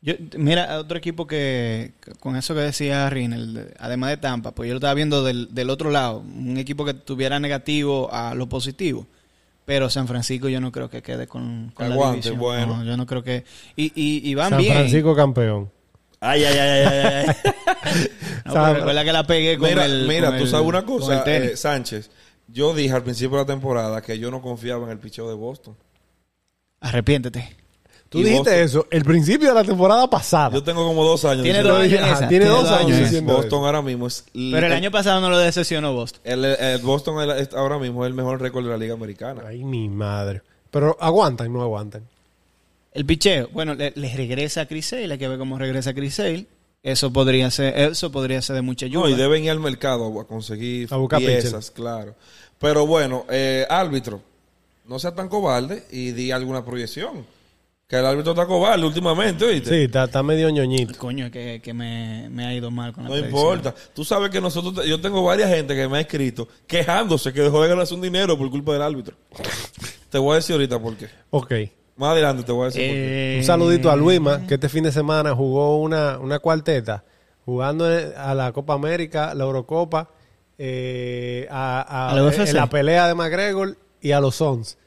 [0.06, 4.68] Yo, mira, otro equipo que, con eso que decía Rinel, de- además de Tampa, pues
[4.68, 8.48] yo lo estaba viendo del, del otro lado, un equipo que tuviera negativo a lo
[8.50, 9.08] positivo.
[9.66, 12.38] Pero San Francisco yo no creo que quede con, con la Aguante, división.
[12.38, 12.78] bueno.
[12.80, 13.46] No, yo no creo que...
[13.78, 14.74] Y, y, y van San bien.
[14.74, 15.72] Francisco campeón.
[16.20, 17.36] Ay, ay, ay, ay, ay.
[18.46, 21.24] No, recuerda que la pegué con mira, el mira, con tú el- sabes una cosa,
[21.26, 22.12] eh, Sánchez.
[22.50, 25.36] Yo dije al principio de la temporada que yo no confiaba en el picheo de
[25.36, 25.78] Boston.
[26.82, 27.56] Arrepiéntete.
[28.14, 30.54] Tú Y dijiste Boston- eso el principio de la temporada pasada.
[30.54, 31.44] Yo tengo como dos años.
[31.44, 33.00] Tiene diciendo- dos años ajá, tiene tiene dos dos años años.
[33.02, 33.66] diciendo Boston eso.
[33.66, 34.24] ahora mismo es...
[34.34, 36.22] Pero el año pasado no lo decepcionó Boston.
[36.24, 37.16] el, el Boston
[37.56, 39.42] ahora mismo es el mejor récord de la Liga Americana.
[39.48, 40.42] Ay, mi madre.
[40.72, 42.04] Pero aguantan, no aguantan.
[42.94, 45.94] El picheo, bueno, le, le regresa a Chris Sale, hay que ver cómo regresa a
[45.96, 46.46] Chris Sale.
[46.84, 49.04] Eso podría ser, eso podría ser de mucha ayuda.
[49.04, 52.14] No, y deben ir al mercado a conseguir A buscar piezas, claro.
[52.60, 54.22] Pero bueno, eh, árbitro,
[54.86, 57.26] no sea tan cobarde y di alguna proyección.
[57.88, 59.70] Que el árbitro está cobarde últimamente, ¿oíste?
[59.70, 60.98] Sí, está, está medio ñoñito.
[60.98, 63.42] Coño, que, que me, me ha ido mal con la No predicción.
[63.58, 63.76] importa.
[63.94, 67.62] Tú sabes que nosotros, yo tengo varias gente que me ha escrito quejándose que dejó
[67.62, 69.16] de ganarse un dinero por culpa del árbitro.
[70.10, 71.08] te voy a decir ahorita por qué.
[71.30, 71.54] Ok.
[71.98, 73.36] Más adelante te voy a decir por qué.
[73.36, 77.04] Eh, Un saludito a Luima, que este fin de semana jugó una, una cuarteta,
[77.46, 80.10] jugando a la Copa América, la Eurocopa,
[80.58, 82.48] eh, a, a- ¿A la UFC?
[82.48, 84.78] en la pelea de McGregor y a los Sons.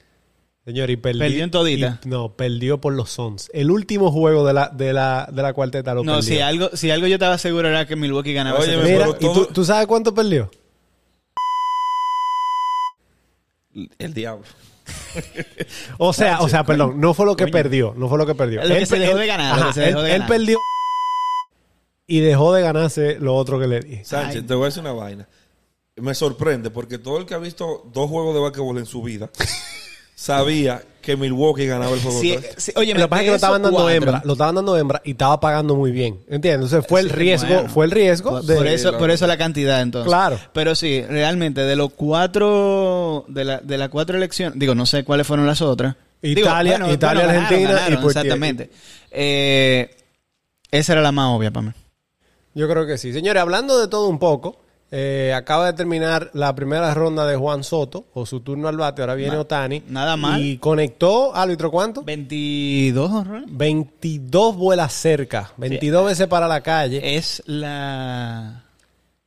[0.67, 1.21] Señor, y perdió.
[1.21, 2.01] Perdió en todita.
[2.05, 3.49] y- no, perdió por los Sons.
[3.55, 6.29] El último juego de la, de la, de la cuarteta lo No, perdió.
[6.29, 9.07] si algo, si algo yo estaba seguro era que Milwaukee ganaba Oye, ese me- partido.
[9.07, 10.51] Mira, pero ¿y tú, todo- tú sabes cuánto perdió?
[13.99, 14.45] El diablo.
[15.99, 18.63] O sea, o sea, perdón, no fue lo que perdió, no fue lo que perdió.
[18.63, 20.11] Lo que Él se dejó él- de ganar, lo ajá, que se dejó él, de
[20.13, 20.29] él ganar.
[20.29, 20.59] perdió
[22.07, 24.05] y dejó de ganarse lo otro que le dije.
[24.05, 24.47] Sánchez, Ay.
[24.47, 25.29] te voy a decir una vaina.
[25.97, 29.31] Me sorprende porque todo el que ha visto dos juegos de basquetbol en su vida
[30.17, 32.37] sabía que Milwaukee ganaba el juego Sí,
[32.75, 35.01] oye, lo que pasa es que lo estaban dando cuatro- hembra, lo estaban dando hembra
[35.05, 36.15] y estaba pagando muy bien.
[36.29, 36.73] ¿Entiendes?
[36.73, 37.69] Entonces fue el Sí, riesgo, bueno.
[37.69, 40.09] fue el riesgo Por, de por eso, la- por eso la cantidad, entonces.
[40.09, 40.41] Claro.
[40.53, 45.05] Pero sí, realmente, de los cuatro, de, la, de las cuatro elecciones, digo, no sé
[45.05, 45.95] cuáles fueron las otras.
[46.23, 48.71] Digo, Italia- Italia, ganaron, Argentina y ganaron, Puerto- Exactamente.
[49.13, 49.91] Eh,
[50.73, 51.73] esa era la más obvia para mí.
[52.55, 53.13] Yo creo que sí.
[53.13, 54.59] Señores, hablando de todo un poco,
[54.91, 59.03] eh, acaba de terminar la primera ronda de Juan Soto, o su turno al bate,
[59.03, 59.83] ahora viene Otani.
[59.89, 60.41] nada mal.
[60.41, 62.03] Y conectó, árbitro, ¿cuánto?
[62.03, 63.49] 22 honrones.
[63.51, 67.17] 22 vuelas cerca, 22 veces para la calle.
[67.17, 68.65] Es la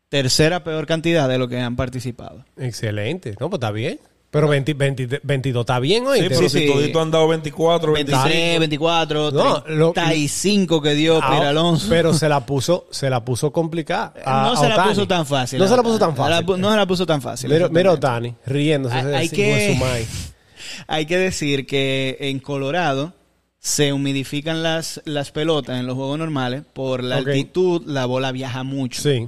[0.07, 2.45] tercera peor cantidad de lo que han participado.
[2.57, 3.35] Excelente.
[3.39, 3.99] No, pues está bien.
[4.31, 6.19] Pero 20 20 22 está bien hoy.
[6.19, 6.67] Sí, pero sí, si sí.
[6.71, 8.23] todito han dado 24, 25.
[8.25, 11.87] 23, 24, No, lo- 35 que dio Ah, Alonso.
[11.89, 14.13] Pero se la puso, se la puso complicada.
[14.23, 15.57] a- no a se la puso tan fácil.
[15.57, 16.61] No se la puso tan la fácil.
[16.61, 17.49] no se la puso tan fácil.
[17.49, 17.91] Mira, mira.
[17.93, 18.95] Otani, riéndose.
[18.95, 19.77] Hay- que-.
[20.87, 23.13] Hay decir que en Colorado
[23.59, 26.63] se humidifican las, las pelotas en los juegos normales.
[26.71, 29.01] Por la altitud, la bola viaja mucho.
[29.01, 29.27] Sí.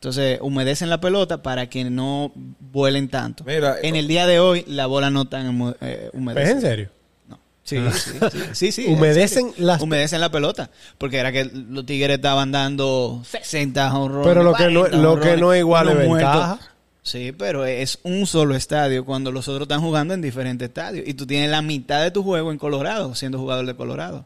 [0.00, 2.32] Entonces, humedecen la pelota para que no
[2.72, 3.44] vuelen tanto.
[3.44, 6.50] Mira, en el día de hoy, la bola no tan humo- eh, ¿Es humedecida.
[6.52, 6.88] en serio?
[7.28, 7.38] No.
[7.62, 12.16] Sí, sí, sí, sí, sí, Humedecen las- humedecen la pelota porque era que los tigres
[12.16, 15.98] estaban dando 60 honrones Pero lo que no- 40 lo que no es igual es
[15.98, 16.58] ventaja.
[17.02, 21.12] Sí, pero es un solo estadio cuando los otros están jugando en diferentes estadios y
[21.12, 24.24] tú tienes la mitad de tu juego en Colorado siendo jugador de Colorado.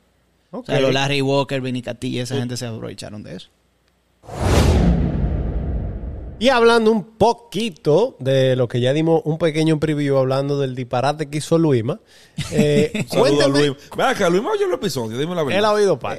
[0.53, 0.69] Ok.
[0.69, 3.49] O sea, los Larry Walker, Vinny Catilla, esa gente se aprovecharon de eso.
[6.41, 11.31] Y hablando un poquito de lo que ya dimos un pequeño preview hablando del disparate
[11.31, 12.01] que hizo Luima.
[12.51, 13.97] Eh, Saludos a.
[13.97, 15.59] Ven acá, Luis me oyó el episodio, dime la verdad.
[15.61, 16.19] él ha oído par.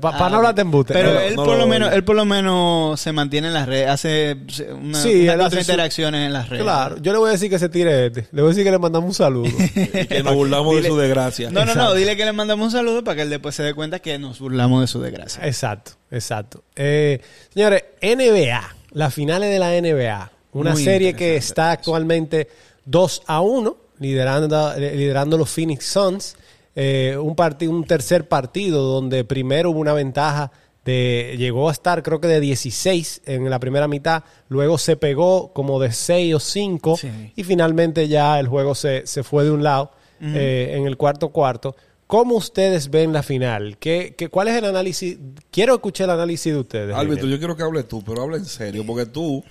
[0.00, 0.94] para Ah, no hablarte en embuste.
[0.94, 3.54] Pero No, él, no por lo lo menos, él por lo menos se mantiene en
[3.54, 4.36] las redes, hace
[4.72, 6.62] una, Sí, una él que hace otra su- interacciones en las redes.
[6.62, 8.28] Claro, yo le voy a decir que se tire este.
[8.30, 9.48] Le voy a decir que le mandamos un saludo.
[9.76, 11.48] Y que nos burlamos de su desgracia.
[11.50, 11.82] No, no, Exacto.
[11.90, 14.16] no, dile que le mandamos un saludo para que él después se dé cuenta que
[14.18, 15.44] nos burlamos de su desgracia.
[15.46, 16.62] exacto, exacto.
[16.76, 17.20] Eh,
[17.52, 20.32] señores, NBA, las finales de la NBA.
[20.52, 22.48] Una Muy serie que está actualmente
[22.86, 26.34] 2 a 1, liderando, liderando los Phoenix Suns.
[26.74, 30.50] Eh, un, partido, un tercer partido donde primero hubo una ventaja
[30.86, 35.52] de llegó a estar creo que de 16 en la primera mitad, luego se pegó
[35.52, 37.32] como de 6 o 5 Sí.
[37.36, 39.90] y finalmente ya el juego se, se fue de un lado
[40.22, 41.76] eh, en el cuarto cuarto.
[42.06, 43.76] ¿Cómo ustedes ven la final?
[43.78, 45.18] ¿Qué, qué, ¿Cuál es el análisis?
[45.50, 46.94] Quiero escuchar el análisis de ustedes.
[46.94, 49.42] Árbitro, yo quiero que hables tú, pero habla en serio, porque tú,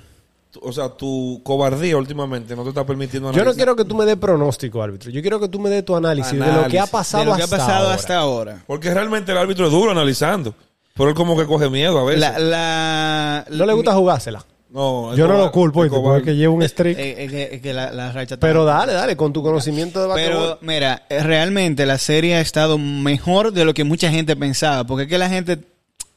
[0.51, 3.55] tú- o sea, tu cobardía últimamente no te está permitiendo Yo no analizar.
[3.57, 5.11] quiero que tú me des pronóstico, árbitro.
[5.11, 7.35] Yo quiero que tú me des tu análisis, de lo que ha pasado, de lo
[7.35, 7.95] que ha hasta, pasado ahora.
[7.95, 8.63] hasta ahora.
[8.67, 10.53] Porque realmente el árbitro es duro analizando.
[10.93, 12.21] Pero él como que coge miedo a veces.
[12.21, 14.45] La, la, No le gusta jugársela.
[14.75, 16.03] No, Yo no lo culpo, es ¿oíste?
[16.03, 16.97] porque lleva un streak.
[16.99, 20.13] eh, eh, que, que la, la racha está- pero dale, dale, con tu conocimiento de
[20.15, 24.83] Pero mira, eh, realmente la serie ha estado mejor de lo que mucha gente pensaba.
[24.85, 25.59] Porque es que la gente,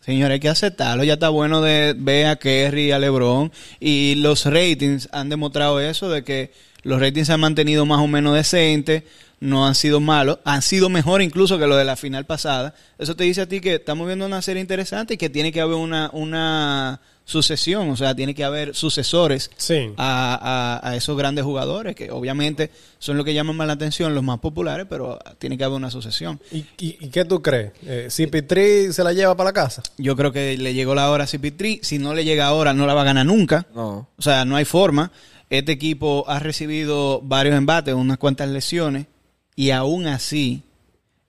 [0.01, 1.05] señor, hay que aceptarlo.
[1.05, 3.53] Ya está bueno de ver a Kerry, a LeBron.
[3.79, 6.51] Y los ratings han demostrado eso, de que
[6.83, 9.05] los ratings se han mantenido más o menos decentes.
[9.41, 10.41] No han sido malos.
[10.45, 12.75] Han sido mejor incluso que lo de la final pasada.
[12.99, 15.61] Eso te dice a ti que estamos viendo una serie interesante y que tiene que
[15.61, 17.91] haber una, una sucesión.
[17.91, 19.91] O sea, tiene que haber sucesores Sí.
[19.99, 24.15] a, a- a esos grandes jugadores que obviamente son los que llaman más la atención,
[24.15, 26.41] los más populares, pero tiene que haber una sucesión.
[26.51, 27.73] ¿Y, y, y qué tú crees?
[27.87, 29.83] Eh, ¿CP3 se la lleva para la casa?
[29.99, 32.87] Yo creo que le llegó la hora a CP3, si no le llega ahora no
[32.87, 34.09] la va a ganar nunca, No.
[34.17, 35.13] o sea, no hay forma.
[35.51, 39.07] Este equipo ha recibido varios embates, unas cuantas lesiones,
[39.55, 40.63] y aún así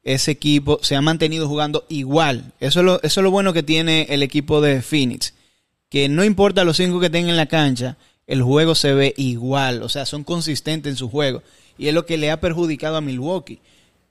[0.04, 2.54] ese equipo se ha mantenido jugando igual.
[2.60, 5.34] Eso es lo, eso es lo bueno que tiene el equipo de Phoenix,
[5.90, 7.98] que no importa los cinco que tengan en la cancha,
[8.28, 11.42] el juego se ve igual, o sea, son consistentes en su juego.
[11.78, 13.60] Y es lo que le ha perjudicado a Milwaukee,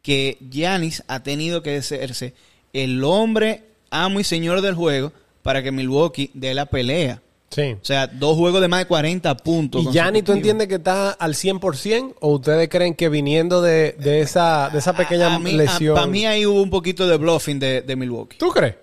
[0.02, 2.34] que Giannis ha tenido que hacerse
[2.72, 5.12] el hombre amo y señor del juego
[5.42, 7.22] para que Milwaukee dé la pelea.
[7.50, 7.72] Sí.
[7.80, 9.82] O sea, dos juegos de más de 40 puntos.
[9.86, 14.20] ¿Y Gianni, tú entiendes que está al 100% o ustedes creen que viniendo de, de
[14.20, 15.94] esa, de esa pequeña A- a mí- a- lesión...
[15.94, 18.36] Para mí ahí hubo un poquito de bluffing de, de Milwaukee.
[18.38, 18.74] ¿Tú crees?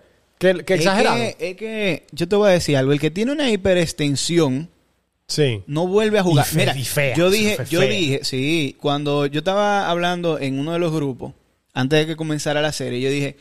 [0.53, 1.15] Que, que Es exagerado.
[1.17, 2.91] que, es que yo te voy a decir algo.
[2.93, 4.69] El que tiene una hiperextensión
[5.27, 5.63] Sí.
[5.65, 6.45] no vuelve a jugar.
[6.45, 7.89] Y fe- Mira, y fea, yo dije, fe- yo fea.
[7.89, 11.33] dije, sí, cuando yo estaba hablando en uno de los grupos,
[11.73, 13.35] antes de que comenzara la serie, yo dije,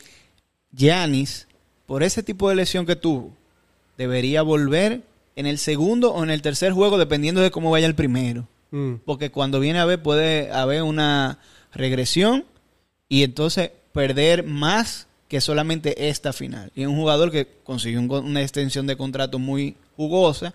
[0.71, 1.47] Giannis,
[1.85, 3.31] por ese tipo de lesión que tuvo,
[3.97, 5.01] debería volver
[5.35, 8.47] en el segundo o en el tercer juego, dependiendo de cómo vaya el primero.
[8.71, 8.95] Mm.
[9.05, 11.37] Porque cuando viene a ver puede haber una
[11.73, 12.45] regresión
[13.07, 16.71] y entonces perder más que solamente esta final.
[16.75, 20.53] Y es un jugador que consiguió un una extensión de contrato muy jugosa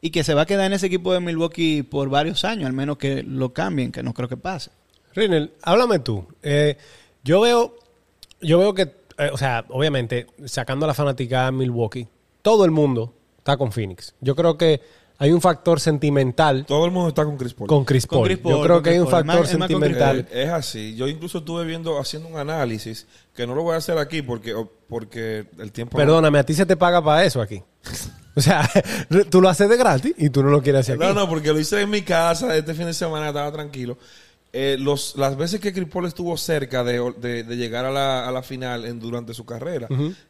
[0.00, 2.72] y que se va a quedar en ese equipo de Milwaukee por varios años, al
[2.72, 4.70] menos que lo cambien, que no creo que pase.
[5.14, 6.26] Rinel, háblame tú.
[6.42, 6.76] Eh,
[7.22, 7.76] yo veo,
[8.40, 12.08] yo veo que, eh, o sea, obviamente, sacando la fanaticada en Milwaukee,
[12.42, 14.14] todo el mundo está con Phoenix.
[14.20, 14.82] Yo creo que
[15.18, 17.68] hay un factor sentimental Todo el mundo está con Chris Paul.
[17.68, 18.38] con Chris Con Paul.
[18.38, 19.24] Yo creo que hay un Paul.
[19.24, 20.28] Factor es más sentimental.
[20.30, 20.94] Eh, es así.
[20.96, 24.54] Yo incluso estuve viendo, haciendo un análisis, que no lo voy a hacer aquí porque,
[24.88, 25.96] porque el tiempo...
[25.96, 27.62] Perdóname, a ti se te paga para eso aquí.
[28.34, 28.68] O sea,
[29.30, 31.04] tú lo haces de gratis y tú no lo quieres hacer aquí.
[31.04, 33.96] No, no, porque lo hice en mi casa este fin de semana, estaba tranquilo.
[34.56, 38.28] Eh, los, las veces que Chris Paul estuvo cerca de, de- de llegar a la,
[38.28, 39.88] a la final en, durante su carrera,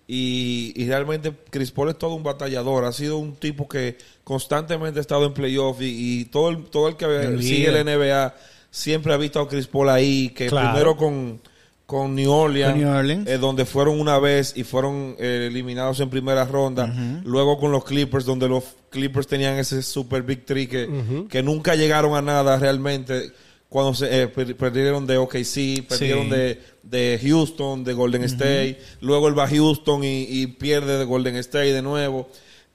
[0.09, 4.99] y, y realmente Chris Paul es todo un batallador, ha sido un tipo que constantemente
[4.99, 8.35] ha estado en playoff y, y todo, el, todo el que El sigue la NBA
[8.71, 10.69] siempre ha visto a Chris Paul ahí, que Claro.
[10.71, 11.41] primero con,
[11.85, 13.29] con New Orleans, Con New Orleans.
[13.29, 16.87] eh, donde fueron una vez y fueron eh, eliminados en primera ronda.
[17.25, 20.89] Luego con los Clippers, donde los Clippers tenían ese super big three que,
[21.29, 23.31] que nunca llegaron a nada realmente.
[23.75, 26.31] Cuando se eh, per- perdieron de OKC, perdieron Sí.
[26.31, 28.79] de, de Houston, de Golden State.
[29.01, 32.29] Luego él va a Houston y, y pierde de Golden State de nuevo.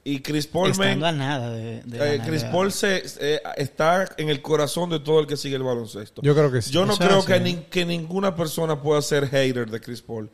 [0.04, 2.44] Y Chris Paul, man, Estando a nada de, de eh, Chris.
[2.44, 6.20] Paul se, eh, está en el corazón de todo el que sigue el baloncesto.
[6.20, 6.70] Yo creo que sí.
[6.70, 10.28] Yo no Eso creo que, ni- que ninguna persona pueda ser hater de Chris Paul.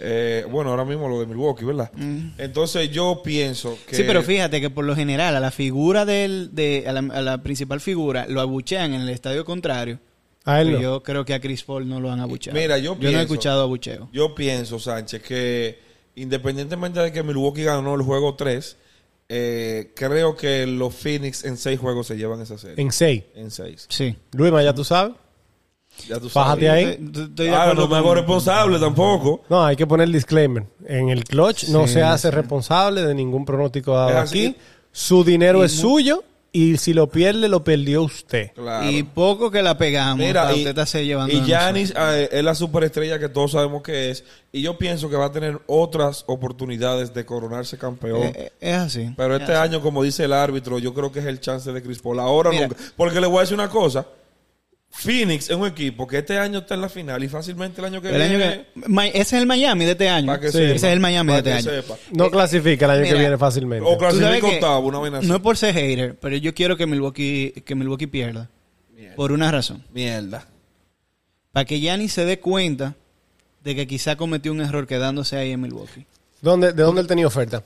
[0.00, 1.90] Eh, bueno, ahora mismo lo de Milwaukee, ¿verdad?
[2.36, 3.94] Entonces yo pienso que...
[3.94, 3.96] Mm.
[3.96, 7.22] Sí, pero fíjate que por lo general a la figura del, de, a la, a
[7.22, 9.98] la principal figura lo abuchean en el estadio contrario.
[10.44, 10.80] A él no.
[10.80, 12.58] Yo creo que a Chris Paul no lo han abucheado.
[12.58, 14.08] Mira, yo no he pienso- escuchado abucheo.
[14.12, 15.78] Yo pienso, Sánchez, que
[16.16, 18.76] independientemente de que Milwaukee ganó el juego 3,
[19.28, 22.82] eh, creo que los Phoenix en 6 juegos se llevan esa serie.
[22.82, 23.22] En seis.
[23.34, 23.86] En 6.
[23.88, 24.16] Sí.
[24.32, 25.14] Luis, ya tú sabes.
[26.08, 26.86] Ya tú Fájate sabes.
[26.86, 26.92] ahí.
[27.04, 29.42] Estoy- estoy de Ah, no me hago responsable tampoco.
[29.50, 30.64] No, hay que poner el disclaimer.
[30.86, 32.34] En el clutch no se hace sí.
[32.34, 34.56] responsable de ningún pronóstico dado aquí.
[34.92, 38.52] Su dinero Y es suyo y si lo pierde, lo perdió usted.
[38.54, 38.90] Claro.
[38.90, 40.18] Y poco que la pegamos.
[40.18, 43.82] Mira, y, usted estarse llevando y a Giannis eh, es la superestrella que todos sabemos
[43.82, 44.24] que es.
[44.52, 48.22] Y yo pienso que va a tener otras oportunidades de coronarse campeón.
[48.22, 49.14] Eh, eh, es así.
[49.16, 49.68] Pero Es este así.
[49.68, 52.18] año, como dice el árbitro, yo creo que es el chance de Chris Paul.
[52.18, 52.66] Ahora Mira.
[52.68, 52.80] nunca.
[52.96, 54.06] Porque le voy a decir una cosa.
[54.92, 58.02] Phoenix es un equipo que este año está en la final y fácilmente el año
[58.02, 58.66] que El año viene...
[58.74, 60.26] que- ese es el Miami de este año.
[60.26, 60.58] para que Sí.
[60.58, 61.62] sepa, Ese es el Miami de este año.
[61.70, 61.96] sepa.
[62.10, 63.88] No clasifica el año que viene fácilmente.
[63.88, 65.26] O clasifica octavo, una así.
[65.28, 68.48] No es por ser hater, pero yo quiero que Milwaukee, que Milwaukee pierda.
[69.16, 69.84] Por una razón.
[69.92, 70.46] Mierda.
[71.52, 72.94] Para que Giannis se dé cuenta
[73.64, 76.06] de que quizá cometió un error quedándose ahí en Milwaukee.
[76.42, 77.62] ¿Dónde, ¿De dónde él tenía oferta?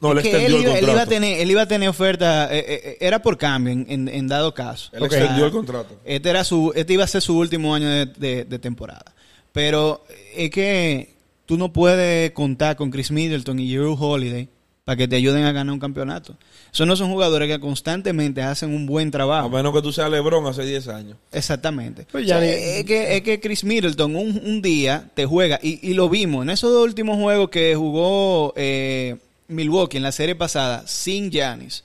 [0.00, 0.92] No, le extendió él, el iba- él contrato.
[0.92, 4.08] iba a tener, él iba a tener oferta, eh, eh, era por cambio en, en-
[4.08, 4.90] en dado caso.
[4.92, 5.96] Él extendió el contrato.
[6.04, 9.14] Este, era su, este iba a ser su último año de, de- de temporada.
[9.52, 10.04] Pero
[10.36, 11.14] es que
[11.46, 14.48] tú no puedes contar con Chris Middleton y Drew Holiday
[14.84, 16.34] para que te ayuden a ganar un campeonato.
[16.72, 19.48] Esos no son jugadores que constantemente hacen un buen A trabajo.
[19.50, 21.16] menos que tú seas LeBron hace 10 años.
[21.32, 22.06] Exactamente.
[22.10, 25.78] Pues O sea, es, que, es que Chris Middleton un, un día te juega, y,
[25.86, 29.16] y lo vimos en esos dos últimos juegos que jugó eh,
[29.48, 31.84] Milwaukee en la serie pasada sin Giannis,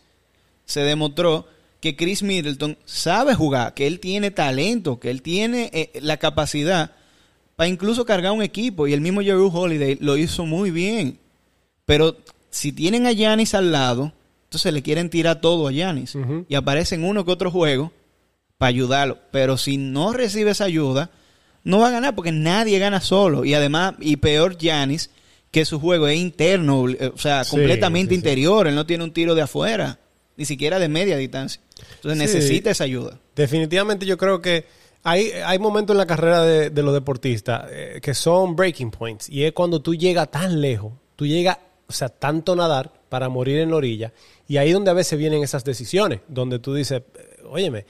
[0.65, 1.47] se demostró
[1.79, 6.91] que Chris Middleton sabe jugar, que él tiene talento, que él tiene eh, la capacidad
[7.55, 8.87] para incluso cargar un equipo.
[8.87, 11.19] Y el mismo Jeru Holiday lo hizo muy bien.
[11.85, 12.17] Pero
[12.49, 14.13] si tienen a Giannis al lado,
[14.45, 16.15] entonces le quieren tirar todo a Giannis.
[16.47, 17.91] Y aparecen uno que otro juego
[18.57, 19.17] para ayudarlo.
[19.31, 21.11] Pero si no recibe esa ayuda,
[21.63, 23.43] no va a ganar porque nadie gana solo.
[23.43, 25.09] Y además, y peor Giannis,
[25.53, 28.19] que su juego es interno, eh, o sea, completamente sí, sí.
[28.19, 28.67] interior.
[28.67, 29.99] Él no tiene un tiro de afuera,
[30.35, 31.61] ni siquiera de media distancia.
[31.95, 33.19] Entonces necesita esa ayuda.
[33.35, 34.65] Definitivamente yo creo que
[35.03, 39.29] hay, hay momentos en la carrera de, de los deportistas eh, que son breaking points
[39.29, 43.59] y es cuando tú llegas tan lejos, tú llegas, o sea, tanto nadar para morir
[43.59, 44.11] en la orilla
[44.47, 47.85] y ahí donde a veces vienen esas decisiones, donde tú dices, eh, óyeme,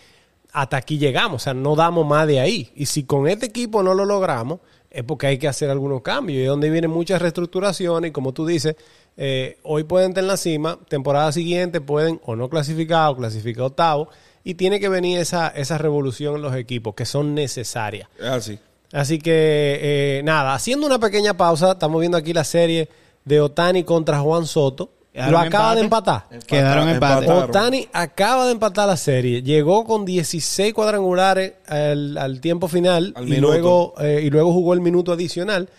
[0.52, 2.74] hasta aquí llegamos, o sea, no damos más de ahí.
[2.76, 4.60] Y si con este equipo no lo logramos,
[4.94, 6.38] es porque hay que hacer algunos cambios.
[6.38, 8.10] Y es donde vienen muchas reestructuraciones.
[8.10, 8.76] Y como tú dices,
[9.18, 13.66] eh, hoy pueden estar en la cima, temporada siguiente pueden o no clasificar o clasificar
[13.66, 14.10] octavo.
[14.44, 18.08] Y tiene que venir esa, esa revolución en los equipos que son necesarias.
[18.20, 18.60] Es así.
[18.92, 22.88] Así que, eh, nada, haciendo una pequeña pausa, estamos viendo aquí la serie
[23.26, 24.92] de Otani contra Juan Soto.
[25.14, 26.24] Quedaron Lo acaba de empatar.
[26.48, 27.30] Quedaron empate.
[27.30, 29.44] Otani acaba de empatar la serie.
[29.44, 33.48] Llegó con 16 cuadrangulares al, al tiempo final Al y minuto.
[33.54, 35.70] luego, eh, y luego jugó el minuto adicional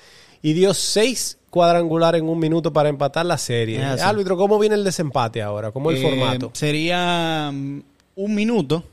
[0.40, 3.82] y dio 6 cuadrangulares en un minuto para empatar la serie.
[3.82, 5.72] Árbitro, ¿cómo viene el desempate ahora?
[5.72, 6.50] ¿Cómo el Eh, formato?
[6.54, 7.80] Sería mm,
[8.16, 8.84] un minuto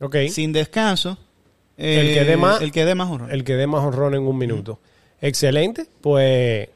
[0.00, 0.16] Ok.
[0.30, 1.16] sin descanso.
[1.76, 3.30] El eh, que dé más- El que dé más honrón.
[3.30, 4.80] El que dé más honrón en un minuto.
[5.20, 5.86] Excelente.
[6.00, 6.68] Pues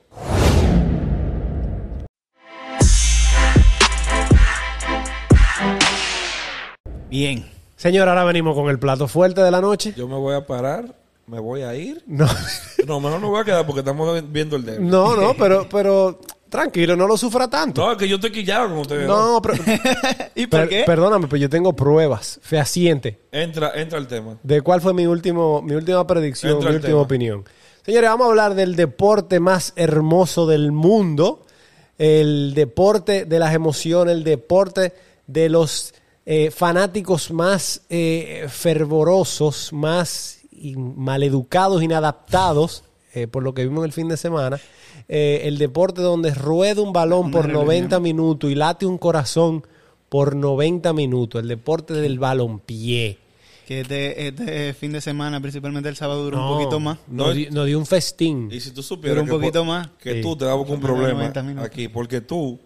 [7.15, 7.45] Bien.
[7.77, 9.95] Señor, ahora venimos con el plato fuerte de la noche.
[9.97, 10.97] Yo me voy a parar,
[11.29, 12.03] me voy a ir.
[12.09, 12.27] No,
[12.89, 14.81] No, mejor no voy a quedar porque estamos viendo el dedo.
[14.81, 17.87] no, no, pero, pero tranquilo, no lo sufra tanto.
[17.87, 19.07] No, es que yo estoy quillado con ustedes.
[19.07, 19.63] No, pero,
[20.35, 20.83] ¿Y por per- qué?
[20.85, 24.37] perdóname, pero yo tengo pruebas fehacientes Entra, entra el tema.
[24.43, 27.03] de cuál fue mi último, mi última predicción, Entra mi última tema.
[27.03, 27.45] opinión.
[27.87, 31.47] Señores, vamos a hablar del deporte más hermoso del mundo,
[31.97, 34.93] el deporte de las emociones, el deporte
[35.29, 35.95] de los
[36.27, 40.41] eh, fanáticos más eh, fervorosos, más
[40.77, 44.61] maleducados, inadaptados, eh, por lo que vimos el fin de semana.
[45.09, 47.67] Eh, el deporte donde rueda un balón por rebelión.
[47.67, 49.67] 90 minutos y late un corazón
[50.09, 51.43] por 90 minutos.
[51.43, 53.19] El deporte del balompié.
[53.67, 56.99] Que este, este fin de semana, principalmente el sábado, duró No, un poquito más.
[57.09, 58.49] Nos, No, dio un festín.
[58.53, 59.89] Y si tú supieras un que, poquito por- más.
[60.03, 60.21] que Sí.
[60.23, 61.67] tú te con un problema 90 minutos.
[61.67, 62.59] aquí, porque tú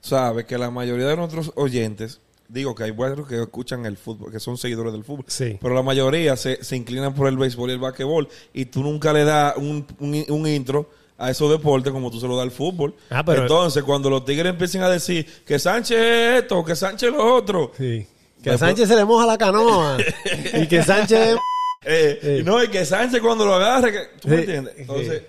[0.00, 2.20] sabes que la mayoría de nuestros oyentes,
[2.54, 5.58] digo que hay buenos que escuchan el fútbol, que son seguidores del fútbol, Sí.
[5.60, 9.12] pero la mayoría se, se inclinan por el béisbol y el basquetbol y tú nunca
[9.12, 10.88] le das un, un- un intro
[11.18, 12.94] a esos deportes como tú se lo das al fútbol.
[13.10, 17.10] Ah, pero- Entonces, cuando los tigres empiecen a decir que Sánchez es esto, que Sánchez
[17.10, 18.06] es lo otro, Sí.
[18.42, 19.96] Que a Sánchez se le moja la canoa.
[20.54, 21.36] y que Sánchez.
[21.84, 24.74] eh, y no, y que Sánchez cuando lo agarre, que, ¿tú me entiendes?
[24.76, 25.22] Entonces,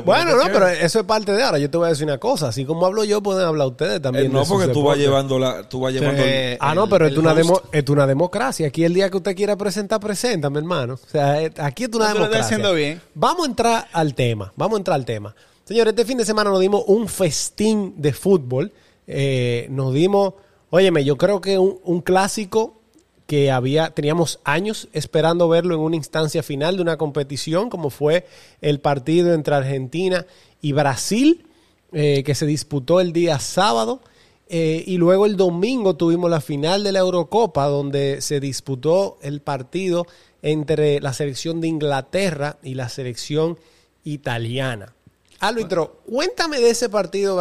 [0.00, 1.58] Bueno, no, pero eso es parte de ahora.
[1.58, 2.48] Yo te voy a decir una cosa.
[2.48, 4.26] Así como hablo yo, pueden hablar ustedes también.
[4.26, 7.06] Eh, no, porque tú vas llevando la, tú vas llevando el- Eh, Ah, no, pero
[7.06, 8.66] es una, demo- es una democracia.
[8.68, 10.94] Aquí el día que usted quiera presentar, presenta, mi hermano.
[10.94, 12.44] O sea, eh, aquí es una Tú lo democracia.
[12.44, 13.00] haciendo bien.
[13.14, 14.52] Vamos a entrar al tema.
[14.56, 15.34] Vamos a entrar al tema.
[15.64, 18.72] Señores, este fin de semana nos dimos un festín de fútbol.
[19.06, 20.34] Eh, nos dimos,
[20.70, 22.80] óyeme, yo creo que un, un clásico
[23.26, 28.26] que había, teníamos años esperando verlo en una instancia final de una competición, como fue
[28.60, 30.26] el partido entre Argentina
[30.60, 31.44] y Brasil,
[31.92, 34.00] eh, que se disputó el día sábado.
[34.48, 39.40] Eh, y luego el domingo tuvimos la final de la Eurocopa, donde se disputó el
[39.40, 40.06] partido
[40.40, 43.58] entre la selección de Inglaterra y la selección
[44.04, 44.94] italiana.
[45.40, 47.34] Árbitro, cuéntame de ese partido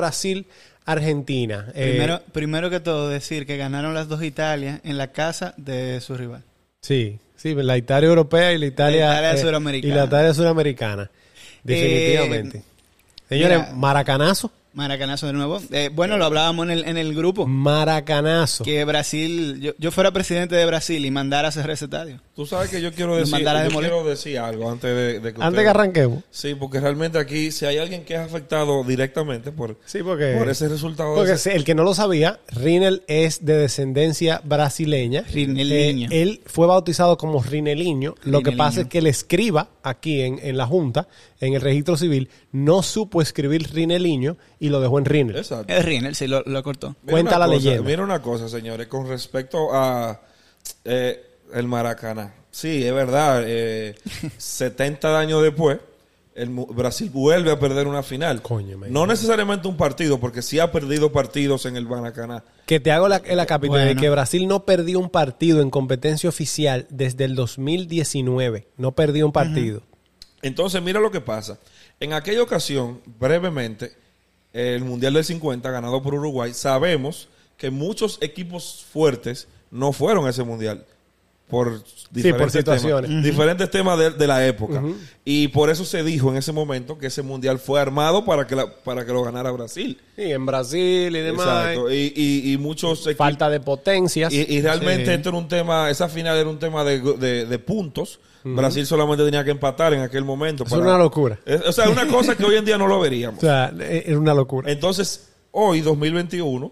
[0.86, 1.68] Brasil-Argentina.
[1.74, 6.00] Eh, Primero, primero que todo, decir que ganaron las dos Italias en la casa de
[6.02, 6.44] su rival.
[6.82, 9.94] Sí, sí, la Italia europea y la Italia, La Italia eh, suramericana.
[9.94, 11.10] Y la Italia suramericana.
[11.64, 12.64] Definitivamente.
[13.28, 13.74] Señores, mira.
[13.74, 14.52] Maracanazo.
[14.76, 15.62] Maracanazo de nuevo.
[15.72, 17.48] Eh, bueno, lo hablábamos en el, en el grupo.
[17.48, 18.64] Maracanazo.
[18.66, 22.20] Que Brasil, yo, yo fuera presidente de Brasil y mandara a cerrar ese estadio.
[22.36, 25.34] Tú sabes que yo quiero decir, mandara a yo quiero decir algo antes de, de
[25.34, 26.24] que Antes ustedes- que arranquemos.
[26.30, 30.50] Sí, porque realmente aquí, si hay alguien que es afectado directamente por, Sí, porque, por
[30.50, 35.24] ese resultado, de porque ese- el que no lo sabía, Rinel es de descendencia brasileña.
[35.32, 36.10] Rineliño.
[36.12, 38.16] Eh, él fue bautizado como Rineliño.
[38.24, 41.08] Lo que pasa es que el escriba aquí en, en la Junta,
[41.40, 45.36] en el registro civil, no supo escribir Rineliño y lo dejó en Rinel.
[45.38, 45.72] Exacto.
[45.74, 46.96] Es Rinel, sí, lo, lo cortó.
[47.04, 47.82] Mira Cuenta la cosa, leyenda.
[47.84, 50.22] Mira una cosa, señores, con respecto a
[50.84, 52.34] eh, el Maracaná.
[52.52, 53.96] Sí, es verdad, eh,
[54.38, 55.80] 70 años después,
[56.36, 58.42] el Brasil vuelve a perder una final.
[58.42, 62.44] Coño, no necesariamente un partido, porque sí ha perdido partidos en el Maracaná.
[62.66, 64.02] Que te hago la, la capítulo de Bueno.
[64.02, 68.68] que Brasil no perdió un partido en competencia oficial desde el 2019.
[68.78, 69.84] No perdió un partido.
[70.46, 71.58] Entonces, mira lo que pasa.
[72.00, 73.94] En aquella ocasión, brevemente,
[74.54, 80.30] el Mundial del 50, ganado por Uruguay, sabemos que muchos equipos fuertes no fueron a
[80.30, 80.86] ese Mundial.
[81.50, 83.10] Por diferentes situaciones.
[83.10, 84.82] temas, diferentes temas de, de la época.
[85.24, 88.56] Y por eso se dijo en ese momento que ese Mundial fue armado para que,
[88.56, 90.00] la- para que lo ganara Brasil.
[90.16, 91.46] Sí, en Brasil y demás.
[91.68, 91.92] Exacto.
[91.92, 93.08] Y, y- y muchos.
[93.16, 94.34] Falta de potencias.
[94.34, 95.12] Y, y realmente Sí.
[95.12, 98.20] esto era un tema, esa final era un tema de, de- de puntos.
[98.44, 100.64] Brasil solamente tenía que empatar en aquel momento.
[100.66, 101.40] es una locura.
[101.46, 103.38] Es- O sea, una cosa que hoy en día no lo veríamos.
[103.44, 104.72] O sea, eh, era una locura.
[104.72, 106.72] Entonces, hoy, 2021,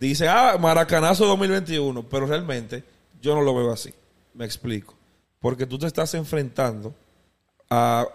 [0.00, 2.82] dice, ah, Maracanazo 2021, pero realmente
[3.22, 3.92] yo no lo veo así.
[4.36, 4.94] Me explico.
[5.40, 6.92] Porque tú te estás enfrentando
[7.70, 8.06] a,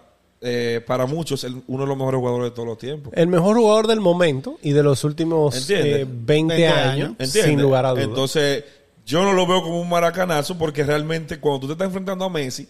[0.42, 3.14] eh, para muchos, el- uno de los mejores jugadores de todos los tiempos.
[3.16, 7.12] El mejor jugador del momento y de los últimos eh, 20, 20 años,
[7.44, 8.06] sin lugar a dudas.
[8.06, 8.64] Entonces,
[9.06, 12.30] yo no lo veo como un maracanazo porque realmente cuando tú te estás enfrentando a
[12.30, 12.68] Messi,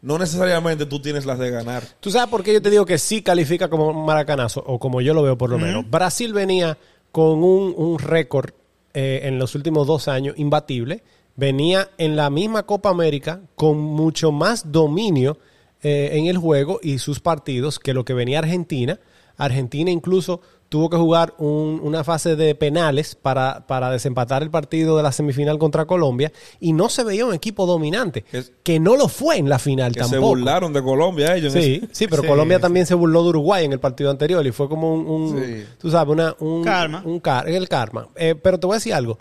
[0.00, 1.84] no necesariamente tú tienes las de ganar.
[2.00, 4.62] ¿Tú sabes por qué yo te digo que sí califica como un maracanazo?
[4.66, 5.88] O como yo lo veo por lo menos.
[5.88, 6.76] Brasil venía
[7.12, 8.50] con un, un récord
[8.94, 11.02] eh, en los últimos dos años imbatible.
[11.36, 15.38] Venía en la misma Copa América con mucho más dominio
[15.82, 19.00] eh, en el juego y sus partidos que lo que venía Argentina.
[19.36, 24.96] Argentina incluso tuvo que jugar un- una fase de penales para, para desempatar el partido
[24.96, 28.78] de la semifinal contra Colombia y no se veía un equipo dominante, Que es- que
[28.80, 30.22] no lo fue en la final Que tampoco.
[30.22, 31.52] se burlaron de Colombia ellos.
[31.52, 32.62] Sí, ese- sí, pero Sí, Colombia sí.
[32.62, 35.64] también se burló de Uruguay en el partido anterior y fue como un, un- Sí.
[35.78, 37.02] tú sabes, una, un Karma.
[37.04, 38.08] un el karma.
[38.16, 39.18] Eh, pero te voy a decir algo.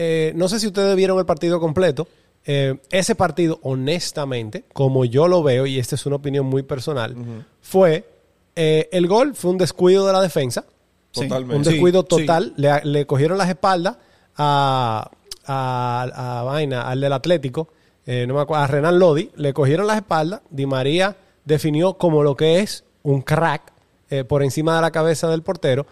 [0.00, 2.06] Eh, no sé si ustedes vieron el partido completo.
[2.46, 7.16] Eh, ese partido, honestamente, como yo lo veo, y esta es una opinión muy personal,
[7.60, 8.08] fue
[8.54, 10.64] eh, el gol, fue un descuido de la defensa.
[11.10, 11.56] Totalmente.
[11.56, 12.06] Un descuido sí.
[12.08, 12.54] total.
[12.56, 13.96] Le, le cogieron las espaldas
[14.36, 15.10] a,
[15.44, 17.68] a, a Vaina, al del Atlético,
[18.06, 19.30] eh, no me acuerdo, a Renan Lodi.
[19.34, 20.42] Le cogieron las espaldas.
[20.48, 23.72] Di María definió como lo que es un crack
[24.10, 25.86] eh, por encima de la cabeza del portero.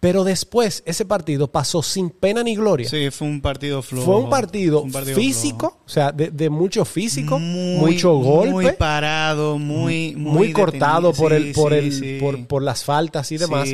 [0.00, 2.88] Pero después ese partido pasó sin pena ni gloria.
[2.88, 4.04] Sí, fue un partido flojo.
[4.06, 5.82] Fue un partido, Un partido físico, flojo.
[5.84, 8.50] o sea, de, de mucho físico, Muy- mucho golpe.
[8.52, 10.14] Muy parado, muy...
[10.14, 12.16] muy, Muy, cortado por el por sí, el sí.
[12.20, 13.68] por, por las faltas y demás.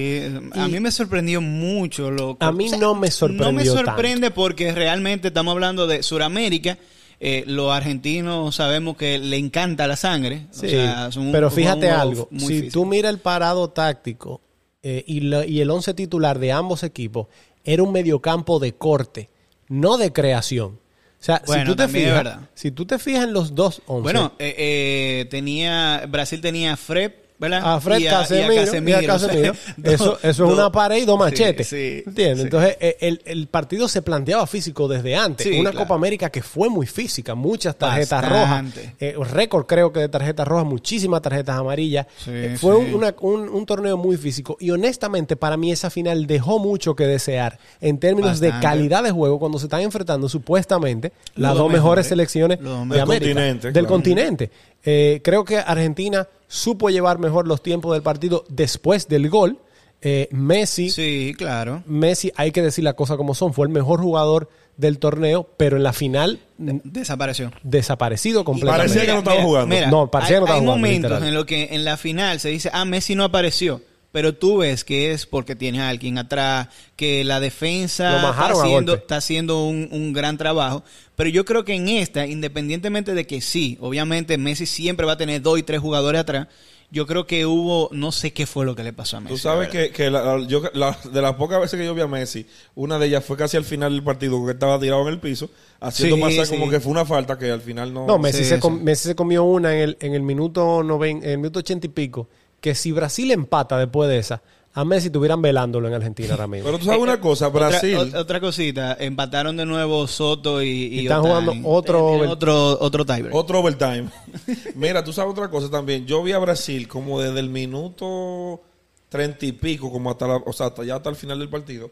[0.55, 2.11] A mí me sorprendió mucho.
[2.11, 2.43] Loco.
[2.43, 6.79] A mí no me sorprendió No me sorprende porque realmente estamos hablando de Sudamérica.
[7.21, 10.47] Eh, los argentinos sabemos que le encanta la sangre.
[10.51, 12.73] o Sí, sea, son un- pero fíjate algo, si físico.
[12.73, 14.41] tú miras el parado táctico
[14.85, 17.27] eh, y, la- y el once titular de ambos equipos,
[17.65, 19.31] era un mediocampo de corte,
[19.69, 20.79] no de creación.
[21.21, 22.15] O sea, si tú te fijas,
[22.55, 27.13] si tú te fijas en los dos once, Bueno, eh, eh, tenía Brasil tenía Fred,
[27.39, 27.75] ¿verdad?
[27.75, 29.33] a Fred Y Casemiro, y a Casemiro, o sea,
[29.93, 31.67] eso, eso es una pared y dos machetes.
[31.69, 32.39] sí, ¿Entiendes?
[32.39, 32.45] sí.
[32.45, 35.47] Entonces, eh, el, el partido se planteaba físico desde antes.
[35.47, 35.85] Sí, una claro.
[35.87, 38.81] Copa América que fue muy física, muchas tarjetas Bastante.
[38.81, 38.95] rojas.
[39.01, 42.07] Eh, récord, creo que de tarjetas rojas, muchísimas tarjetas amarillas.
[42.17, 42.95] Sí, Eh, fue un, sí.
[42.95, 44.57] una- un- un torneo muy físico.
[44.61, 49.11] Y honestamente, para mí, esa final dejó mucho que desear en términos de calidad de
[49.11, 52.07] juego cuando se están enfrentando supuestamente las dos mejores mejores.
[52.07, 52.71] selecciones de.
[52.71, 52.95] América.
[52.95, 53.89] Del continente, Del claro.
[53.89, 54.51] continente.
[54.87, 59.59] Eh, creo que Argentina supo llevar mejor los tiempos del partido después del gol.
[60.01, 61.83] Eh, Messi, Sí, claro.
[61.87, 65.77] Messi, hay que decir las cosas como son, fue el mejor jugador del torneo, pero
[65.77, 67.51] en la final Desapareció.
[67.63, 68.89] desaparecido completamente.
[68.95, 69.77] Parecía que no estaba jugando.
[69.89, 71.29] No, parecía hay, que no estaba hay jugando, momentos literal.
[71.29, 73.81] en los que en la final se dice, ah, Messi no apareció.
[74.13, 78.95] Pero tú ves que es porque tiene a alguien atrás, que la defensa está haciendo,
[78.95, 80.85] está haciendo un, un gran trabajo.
[81.17, 85.17] Pero yo creo que en esta, independientemente de que sí, obviamente Messi siempre va a
[85.17, 86.49] tener dos y tres jugadores atrás,
[86.91, 89.35] yo creo que hubo, no sé qué fue lo que le pasó a Messi.
[89.35, 92.03] Tú sabes que, que la- la- yo, la- de las pocas veces que yo vi
[92.03, 95.09] a Messi, una de ellas fue casi al final del partido, porque estaba tirado en
[95.15, 95.51] el piso,
[95.81, 96.53] haciendo Sí, pasar sí.
[96.57, 98.07] como que fue una falta que al final no...
[98.07, 98.61] No, Messi, Sí, se, sí.
[98.61, 101.87] com- Messi se comió una en el, en el minuto noven- en el minuto ochenta
[101.87, 102.29] y pico,
[102.61, 104.43] que si Brasil empata después de esa,
[104.77, 106.67] a Messi estuvieran velándolo en Argentina ahora mismo.
[106.67, 107.97] Pero tú sabes una cosa, Brasil...
[108.17, 113.35] Otra, cosita, empataron de nuevo Soto y, y Están jugando otro- Tienen otro otro tiebreak.
[113.35, 114.07] Otro overtime.
[114.75, 116.07] Mira, tú sabes otra cosa también.
[116.07, 118.61] Yo vi a Brasil como desde el minuto
[119.09, 121.91] treinta y pico, como hasta la, o sea, hasta ya hasta el final del partido,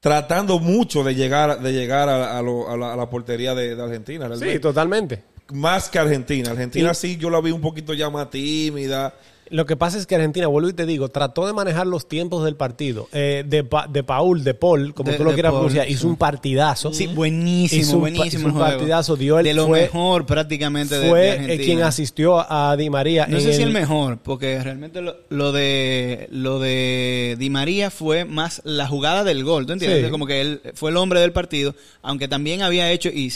[0.00, 3.74] tratando mucho de llegar, de llegar a, a lo- a la, a la portería de,
[3.74, 4.28] de Argentina.
[4.36, 5.24] sí, totalmente.
[5.54, 6.50] Más que Argentina.
[6.50, 9.14] Argentina Y- sí, yo la vi un poquito ya más tímida.
[9.50, 12.44] Lo que pasa es que Argentina, vuelvo y te digo, trató de manejar los tiempos
[12.44, 13.08] del partido.
[13.12, 16.16] Eh, de, Pa- de Paul, de Paul, como De- tú lo quieras pronunciar, hizo un
[16.16, 16.92] partidazo.
[16.92, 18.70] Sí, buenísimo, Hizo un pa- buenísimo hizo un juego.
[18.70, 21.64] partidazo, dio el- de lo fue- mejor prácticamente de, de Fue eh, Argentina.
[21.64, 23.26] quien asistió a Di María.
[23.26, 27.90] No en sé si el- mejor, porque realmente lo, lo de lo de Di María
[27.90, 30.04] fue más la jugada del gol, ¿tú entiendes?
[30.04, 30.10] Sí.
[30.10, 33.30] Como que él fue el hombre del partido, aunque también había hecho y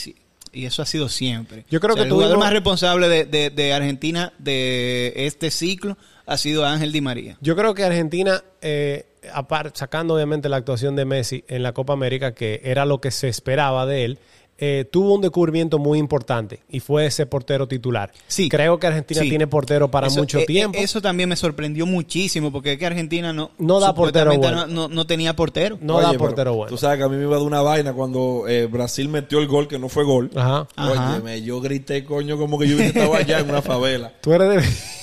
[0.53, 1.65] y eso ha sido siempre.
[1.71, 5.51] Yo creo O sea, que el jugador más responsable de, de- de Argentina de este
[5.51, 5.97] ciclo
[6.27, 7.37] ha sido Ángel Di María.
[7.41, 9.07] Yo creo que Argentina, eh,
[9.75, 13.29] sacando obviamente la actuación de Messi en la Copa América, que era lo que se
[13.29, 14.19] esperaba de él,
[14.65, 18.13] eh, tuvo un descubrimiento muy importante y fue ese portero titular.
[18.29, 18.49] Sí.
[18.49, 19.29] Creo que Argentina Sí.
[19.29, 20.79] tiene portero para Eso- mucho eh, eh, tiempo.
[20.79, 24.67] Eso también me sorprendió muchísimo, porque es que Argentina no, No da portero bueno.
[24.67, 25.79] no, no- no tenía portero.
[25.81, 26.69] no Oye, da portero bueno.
[26.69, 29.49] Tú sabes que a mí me iba de una vaina cuando eh, Brasil metió el
[29.49, 30.31] gol, que no fue gol.
[30.37, 30.69] Ajá.
[31.43, 34.13] Yo grité, coño, como que yo hubiese estado allá en una favela.
[34.21, 35.02] Tú eres de...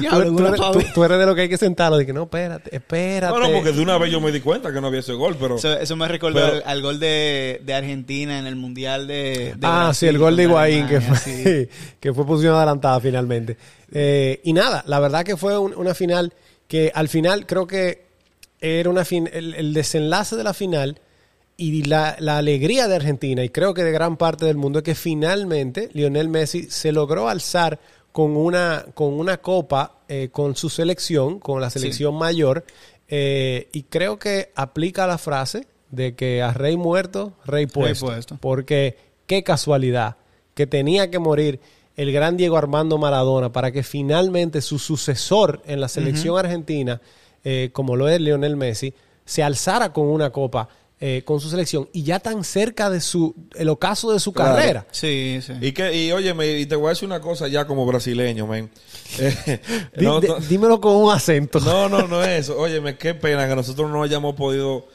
[0.00, 0.72] Diablo, tú, eres, pava.
[0.72, 1.98] tú- tú eres de lo que hay que sentarlo.
[1.98, 3.32] Dije, no, espérate, espérate.
[3.38, 5.36] No, no, porque de una vez yo me di cuenta que no había ese gol,
[5.38, 5.56] pero...
[5.56, 9.54] Eso, eso me recordó Pero- al, al gol de, de Argentina en el Mundial de,
[9.56, 11.68] de Ah, Brasil sí, el gol de Higuaín que fue, sí.
[12.00, 13.56] que fue posición adelantada finalmente.
[13.92, 16.32] Eh, y nada, la verdad que fue un- una final
[16.68, 18.04] que al final creo que
[18.60, 21.00] era una fin el, el desenlace de la final
[21.56, 24.82] y la, la alegría de Argentina y creo que de gran parte del mundo es
[24.84, 27.78] que finalmente Lionel Messi se logró alzar
[28.12, 32.64] con una, con una copa eh, con su selección, con la selección mayor
[33.08, 38.06] eh, y creo que aplica la frase de que a rey muerto, rey puesto.
[38.06, 38.38] puesto.
[38.40, 38.96] Porque
[39.26, 40.16] qué casualidad
[40.54, 41.60] que tenía que morir
[41.96, 47.00] el gran Diego Armando Maradona para que finalmente su sucesor en la selección argentina,
[47.44, 48.94] eh, como lo es Lionel Messi,
[49.24, 50.68] se alzara con una copa
[51.02, 54.54] eh, con su selección y ya tan cerca de su el ocaso de su Claro.
[54.56, 54.86] carrera.
[54.90, 55.54] Sí, sí.
[55.60, 58.70] Y que, y óyeme, y te voy a decir una cosa ya como brasileño, men.
[59.18, 59.60] Eh,
[59.96, 61.58] no, no- dímelo con un acento.
[61.60, 62.58] No, no, no es eso.
[62.58, 64.86] Óyeme, qué pena que nosotros no hayamos podido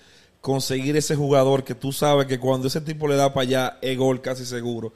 [0.42, 3.98] conseguir ese jugador que tú sabes que cuando ese tipo le da para allá es
[3.98, 4.94] gol casi seguro.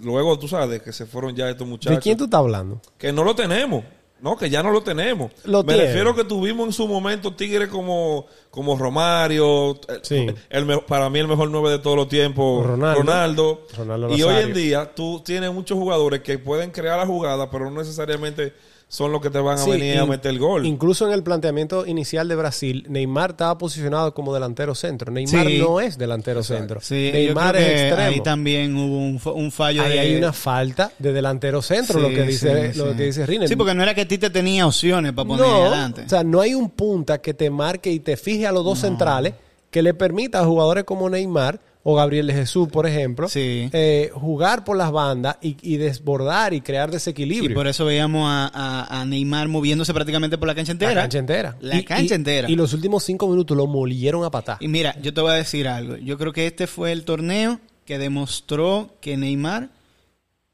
[0.00, 1.96] Luego tú sabes que se fueron ya estos muchachos.
[1.96, 2.80] ¿De quién tú estás hablando?
[2.96, 3.84] Que no lo tenemos.
[4.22, 5.32] No, que ya no lo tenemos.
[5.44, 5.88] Lo Me tiene.
[5.88, 10.26] refiero que tuvimos en su momento tigres como, como Romario, Sí.
[10.48, 13.00] el me- para mí el mejor nueve de todos los tiempos, Ronaldo.
[13.00, 13.66] Ronaldo.
[13.76, 17.68] Ronaldo y hoy en día tú tienes muchos jugadores que pueden crear la jugada, pero
[17.68, 18.54] no necesariamente
[18.94, 20.66] son los que te van a Sí, venir a meter el gol.
[20.66, 25.10] Incluso en el planteamiento inicial de Brasil, Neymar estaba posicionado como delantero centro.
[25.10, 25.58] Neymar Sí.
[25.58, 26.78] no es delantero centro.
[26.82, 27.96] Sí, Neymar es extremo.
[28.10, 29.98] ahí también hubo un, un fallo Ahí de...
[30.00, 32.96] hay una falta de delantero centro, lo que dice, sí, lo sí.
[32.98, 33.48] que dice Rinel.
[33.48, 36.02] Sí, porque no era que Tite tenía opciones para poner no, adelante.
[36.04, 38.80] o sea, no hay un punta que te marque y te fije a los dos
[38.80, 39.32] centrales
[39.72, 43.68] que le permita a jugadores como Neymar o Gabriel de Jesús, por ejemplo, Sí.
[43.72, 47.56] eh, jugar por las bandas y, y desbordar y crear y desequilibrio.
[47.56, 50.94] por eso veíamos a, a- a Neymar moviéndose prácticamente por la cancha entera.
[50.94, 51.56] La cancha entera.
[51.60, 52.48] La Y- cancha y- entera.
[52.48, 54.58] Y los últimos cinco minutos lo molieron a patar.
[54.60, 55.96] Y mira, yo te voy a decir algo.
[55.96, 59.70] Yo creo que este fue el torneo que demostró que Neymar,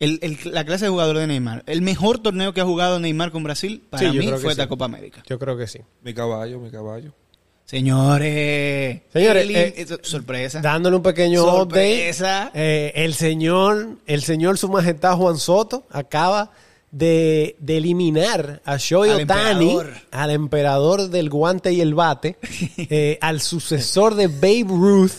[0.00, 3.32] el- el- la clase de jugador de Neymar, el mejor torneo que ha jugado Neymar
[3.32, 4.46] con Brasil, para Sí, mí fue sí.
[4.48, 5.22] esta Copa América.
[5.28, 5.80] Yo creo que sí.
[6.02, 7.12] Mi caballo, mi caballo.
[7.68, 10.60] Señores, Señores, eh, sorpresa.
[10.62, 12.46] Dándole un pequeño Sorpresa.
[12.46, 12.58] update.
[12.58, 16.50] eh, el señor, el señor su majestad Juan Soto acaba
[16.90, 19.92] de, de eliminar a Shohei emperador.
[20.10, 22.38] al emperador del guante y el bate,
[22.78, 25.12] eh, al sucesor de Babe Ruth.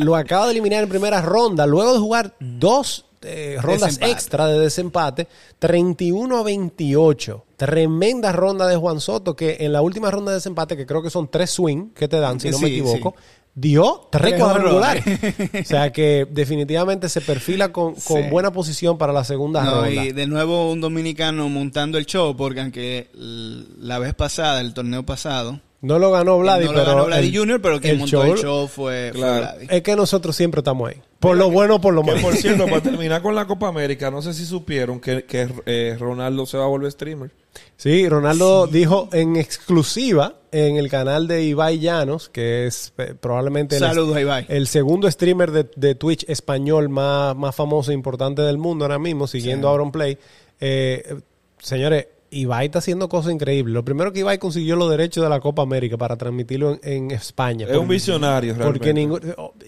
[0.00, 4.12] Lo acaba de eliminar en primera ronda, luego de jugar dos eh, rondas Desempate.
[4.12, 7.44] extra de desempate, 31 a 28.
[7.56, 11.10] Tremenda ronda de Juan Soto, que en la última ronda de desempate, que creo que
[11.10, 13.24] son tres swing que te dan, si no me equivoco, sí.
[13.54, 15.04] dio tres Tres cuadrangulares.
[15.62, 18.28] o sea que definitivamente se perfila con, con Sí.
[18.30, 20.04] buena posición para la segunda No, ronda.
[20.04, 25.04] y de nuevo un dominicano montando el show, porque aunque la vez pasada, el torneo
[25.04, 27.98] pasado, No lo ganó Vladi, no lo pero ganó Vladi el- Junior, pero quien el
[28.00, 29.12] montó show- el show fue.
[29.12, 29.66] Vladi.
[29.70, 30.96] Es que nosotros siempre estamos ahí.
[31.20, 32.20] Por lo bueno o por lo malo.
[32.20, 35.96] por cierto, para terminar con la Copa América, no sé si supieron que, que, eh,
[35.98, 37.30] Ronaldo se va a volver streamer.
[37.76, 43.76] Sí, Ronaldo dijo en exclusiva en el canal de Ibai Llanos, que es eh, probablemente
[43.76, 44.46] el, Saludos a Ibai.
[44.48, 48.98] el segundo streamer de, de Twitch español más, más famoso e importante del mundo ahora
[48.98, 50.18] mismo, siguiendo a Auronplay.
[50.60, 51.16] Eh,
[51.58, 53.72] señores, Ibai está haciendo cosas increíbles.
[53.74, 57.10] Lo primero que Ibai consiguió los derechos de la Copa América para transmitirlo en, en
[57.10, 57.66] España.
[57.68, 58.78] Es un visionario, realmente.
[58.78, 59.20] Porque ningún,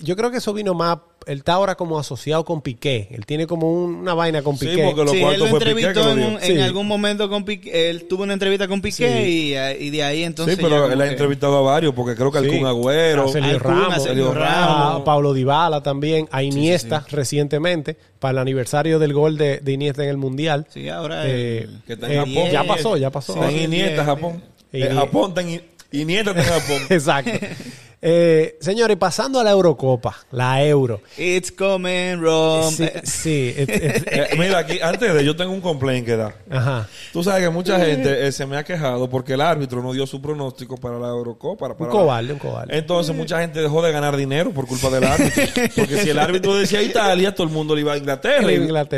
[0.02, 0.98] yo creo que eso vino más.
[1.26, 3.08] Él está ahora como asociado con Piqué.
[3.10, 4.84] Él tiene como un- una vaina con Sí, Piqué.
[4.84, 6.28] porque lo Sí, cuarto él lo fue Piqué entrevistó que lo en, dio.
[6.28, 6.58] un- en Sí.
[6.60, 7.90] algún momento con Piqué.
[7.90, 10.56] Él tuvo una entrevista con Piqué y, eh, y de ahí entonces.
[10.56, 12.58] sí, pero él ha entrevistado a varios, porque creo que al Sí.
[12.58, 15.02] Kun Agüero, a Sergio al Kun, Ramos, a Ramos.
[15.02, 20.10] Pablo Dybala también, a Iniesta recientemente para el aniversario del gol de, de Iniesta en
[20.10, 20.66] el mundial.
[20.70, 21.26] Sí, ahora.
[21.26, 22.50] Eh, el- que está en eh, Japón.
[22.50, 23.34] ya pasó, ya pasó.
[23.34, 24.42] está en Sí, Iniesta, Japón.
[24.72, 25.62] Eh, Japón está en
[25.92, 26.82] Iniesta está en Japón.
[26.90, 27.30] Exacto.
[28.03, 31.03] Eh, señores, pasando a la Eurocopa, la Euro.
[31.18, 32.70] It's coming, Rome.
[32.74, 36.34] Sí, sí, it- it- Eh, mira, aquí, antes de yo tengo un complaint que dar.
[36.51, 36.88] ajá.
[37.12, 40.07] Tú sabes que mucha gente eh, se me ha quejado porque el árbitro no dio
[40.07, 41.61] su pronóstico para la Eurocopa.
[41.61, 42.78] Para, Un para cobarde, un cobarde.
[42.78, 45.42] Entonces mucha gente dejó de ganar dinero por culpa del árbitro.
[45.76, 48.46] Porque si el árbitro decía Italia, todo el mundo le iba a Inglaterra.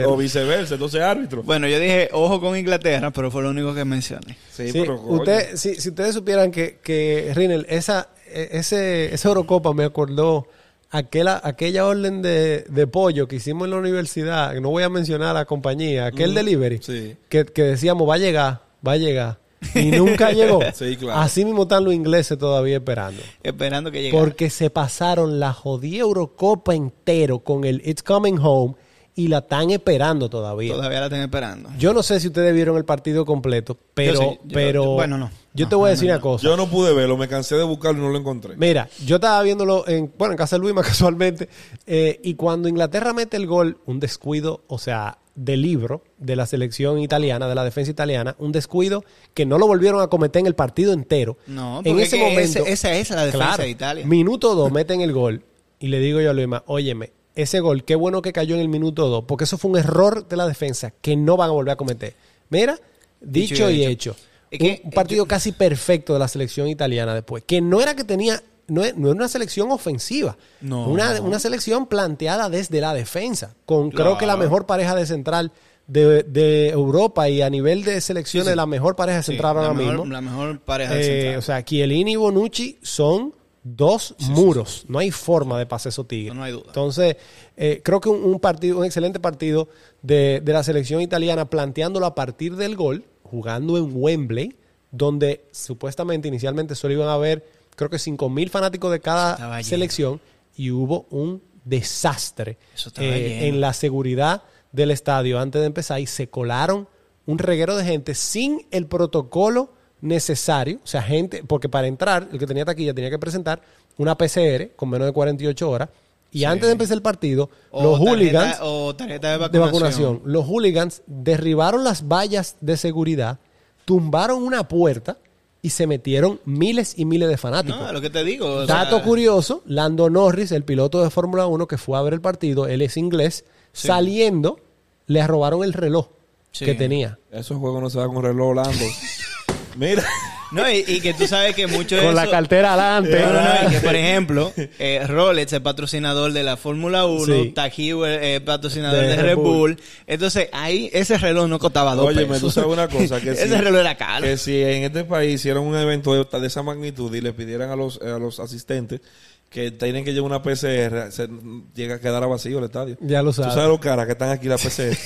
[0.07, 0.75] O viceversa.
[0.75, 1.43] Entonces árbitro.
[1.43, 4.37] Bueno, yo dije ojo con Inglaterra, pero fue lo único que mencioné.
[4.53, 8.09] Sí, Sí, pero usted, si, si ustedes supieran que, que Rinel, esa,
[8.53, 10.47] ese, esa Eurocopa me acordó
[10.91, 15.35] aquella, aquella orden de, de pollo que hicimos en la universidad, no voy a mencionar
[15.35, 17.17] la compañía, aquel delivery, sí.
[17.29, 19.39] que, que decíamos va a llegar, va a llegar.
[19.77, 20.61] Y nunca llegó.
[20.75, 21.21] Sí, claro.
[21.21, 23.23] Así mismo están los ingleses todavía esperando.
[23.43, 24.23] Esperando que llegara.
[24.25, 28.75] Porque se pasaron la jodida Eurocopa entero con el It's Coming Home
[29.15, 30.75] y la están esperando todavía.
[30.75, 31.71] Todavía la están esperando.
[31.79, 35.17] Yo no sé si ustedes vieron el partido completo, pero, Yo sí, yo- pero bueno,
[35.17, 35.31] no.
[35.55, 36.43] Yo te voy a decir una cosa.
[36.45, 38.57] Yo no pude verlo, me cansé de buscarlo y no lo encontré.
[38.57, 41.49] Mira, yo estaba viéndolo en, bueno, en casa de Luis más casualmente,
[41.87, 46.45] eh, y cuando Inglaterra mete el gol, un descuido, o sea, de libro de la
[46.47, 50.47] selección italiana, de la defensa italiana, un descuido que no lo volvieron a cometer en
[50.47, 51.39] el partido entero.
[51.47, 54.07] No, en porque ese es que momento, ese- esa es la defensa claro, de Italia.
[54.07, 55.43] Minuto 2 meten el gol
[55.79, 58.69] y le digo yo a Luis, óyeme, ese gol, qué bueno que cayó en el
[58.69, 61.73] minuto 2, porque eso fue un error de la defensa que no van a volver
[61.73, 62.15] a cometer.
[62.51, 62.79] Mira,
[63.23, 64.11] dicho, Dicho y y hecho.
[64.11, 64.17] hecho.
[64.53, 67.97] Es que, un, un partido casi perfecto de la selección italiana después, que no era
[67.97, 70.87] que tenía, no es, no era una selección ofensiva, No.
[70.89, 75.53] una, una selección planteada desde la defensa, con creo que la mejor pareja de central
[75.89, 78.57] de, de Europa y a nivel de selecciones, Sí, sí.
[78.57, 80.13] la mejor pareja de Sí, central la ahora mejor- mismo.
[80.13, 81.39] La mejor pareja de Eh, central.
[81.39, 83.35] o sea, Chiellini y Bonucci son
[83.65, 84.85] dos muros.
[84.89, 86.35] No hay forma de pasar esos tigres.
[86.35, 86.65] No, no hay duda.
[86.69, 87.17] Entonces,
[87.57, 89.69] eh, creo que un, un partido, un excelente partido
[90.03, 94.55] de, de la selección italiana, planteándolo a partir del gol, jugando en Wembley,
[94.91, 97.43] donde supuestamente inicialmente solo iban a haber,
[97.75, 100.21] creo que 5 mil fanáticos de cada selección,
[100.55, 102.59] y hubo un desastre
[102.99, 105.41] eh, en la seguridad del estadio.
[105.41, 106.89] Antes de empezar y se colaron
[107.25, 109.73] un reguero de gente sin el protocolo
[110.03, 113.63] necesario, o sea, gente, porque para entrar, el que tenía taquilla tenía que presentar
[113.97, 115.89] una PCR con menos de 48 horas
[116.33, 119.67] y antes de empezar el partido, O los tarjeta- hooligans o tarjeta de de vacunación.
[119.67, 123.39] vacunación, los hooligans derribaron las vallas de seguridad,
[123.85, 125.19] tumbaron una puerta
[125.61, 127.81] y se metieron miles y miles de fanáticos.
[127.81, 128.67] No, lo que te digo.
[128.67, 132.21] Dato sea, curioso, Lando Norris, el piloto de Fórmula 1 que fue a ver el
[132.21, 133.87] partido, él es inglés, Sí.
[133.87, 134.59] saliendo,
[135.07, 136.09] le robaron el reloj
[136.51, 136.65] Sí.
[136.65, 137.19] que tenía.
[137.31, 138.85] Esos juegos no se van con reloj Orlando.
[139.77, 140.05] Mira,
[140.53, 143.21] No, y, y que tú sabes que mucho de Con la cartera adelante.
[143.21, 147.25] No, no, no, y que por ejemplo, eh, Rolex es patrocinador de la Fórmula 1,
[147.25, 147.55] Sí.
[147.57, 149.45] Es patrocinador De de, Red Bull.
[149.75, 149.81] Bull.
[150.07, 152.41] Entonces, ahí ese reloj no costaba dos óyeme, pesos.
[152.41, 153.21] tú sabes una cosa.
[153.21, 154.25] Que ese si, reloj era caro.
[154.25, 157.71] que si en este país hicieran un evento de, de esa magnitud y le pidieran
[157.71, 159.01] a los, a los asistentes
[159.49, 161.29] que tienen que llevar una PCR, se
[161.75, 162.97] llega a quedar a vacío el estadio.
[163.01, 163.55] Ya lo Tú sabes.
[163.55, 164.97] sabes lo cara que están aquí la PCR.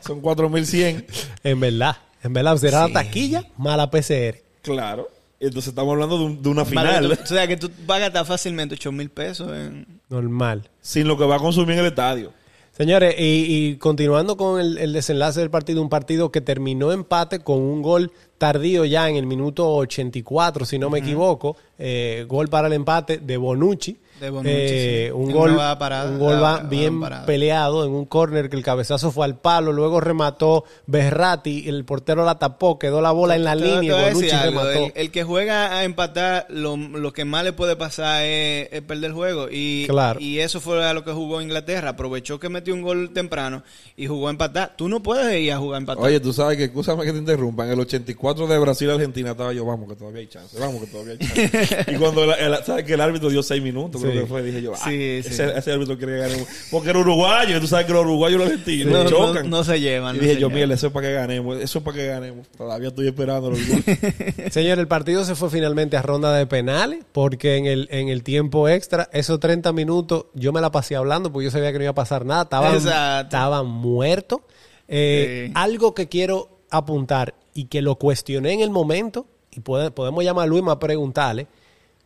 [0.06, 1.06] Son 4100.
[1.42, 2.92] En verdad, en verdad, será Sí.
[2.92, 4.42] la taquilla más la PCR.
[4.62, 5.08] Claro.
[5.38, 7.08] Entonces estamos hablando de, un- de una final.
[7.08, 9.86] tú- o sea, que tú vas a gastar fácilmente 8 mil pesos en...
[10.10, 10.68] Normal.
[10.82, 12.32] sin lo que va a consumir en el estadio.
[12.72, 17.40] Señores, y, y continuando con el, el desenlace del partido, un partido que terminó empate
[17.40, 22.48] con un gol tardío ya en el minuto 84, si no me equivoco, eh, gol
[22.48, 23.98] para el empate de Bonucci.
[24.20, 25.12] De Bonucci, Eh, sí.
[25.12, 28.62] Un gol, una va parada, un gol va bien peleado en un córner que el
[28.62, 33.44] cabezazo fue al palo, luego remató Berratti, el portero la tapó, quedó la bola en
[33.44, 34.84] la línea y Bonucci algo, remató.
[34.86, 38.82] El, el que juega a empatar, lo, lo que más le puede pasar es, es
[38.82, 39.48] perder el juego.
[39.50, 40.20] Y, Claro.
[40.20, 41.90] y eso fue a lo que jugó Inglaterra.
[41.90, 43.62] Aprovechó que metió un gol temprano
[43.96, 44.74] y jugó a empatar.
[44.76, 46.04] Tú no puedes ir a jugar a empatar.
[46.04, 49.64] Oye, tú sabes que, escúchame que te interrumpa, en el 84 de Brasil-Argentina estaba yo,
[49.64, 51.86] vamos que todavía hay chance, vamos que todavía hay chance.
[51.92, 54.26] y cuando el, el- sabes que el árbitro dio seis minutos, creo Sí.
[54.26, 55.28] que fue, dije yo, ah, Sí, sí.
[55.30, 56.46] ese, ese árbitro quiere ganemos.
[56.70, 59.50] Porque era uruguayo, tú sabes que los uruguayos y los argentinos no, no- chocan.
[59.50, 60.16] no se llevan.
[60.16, 62.46] y no dije yo, mira, eso es para que ganemos, eso es para que ganemos.
[62.56, 64.52] Todavía estoy esperando los goles.
[64.52, 68.22] Señor, el partido se fue finalmente a ronda de penales porque en el, en el
[68.22, 71.84] tiempo extra, esos 30 minutos, yo me la pasé hablando porque yo sabía que no
[71.84, 72.42] iba a pasar nada.
[72.42, 74.40] Estaban, estaban muertos.
[74.88, 75.52] Eh, Sí.
[75.54, 80.44] Algo que quiero apuntar y que lo cuestioné en el momento, y puede- podemos llamar
[80.44, 81.46] a Luis a preguntarle,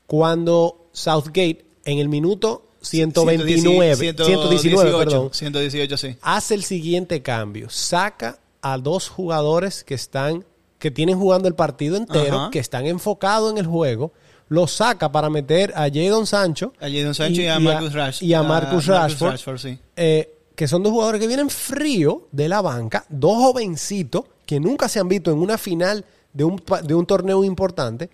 [0.06, 6.16] cuando Southgate en el minuto 129, 119, perdón, 118, sí.
[6.20, 7.70] hace el siguiente cambio.
[7.70, 10.44] Saca a dos jugadores que están,
[10.78, 12.50] que tienen jugando el partido entero, Ajá.
[12.50, 14.12] que están enfocados en el juego.
[14.48, 16.74] Los saca para meter a Jadon Sancho.
[16.78, 18.26] A Jadon Sancho y, a Marcus Rashford.
[18.28, 19.58] Y a Marcus Rashford.
[19.58, 19.78] sí.
[19.96, 24.88] eh, que son dos jugadores que vienen frío de la banca, dos jovencitos que nunca
[24.88, 28.10] se han visto en una final de un, de un torneo importante,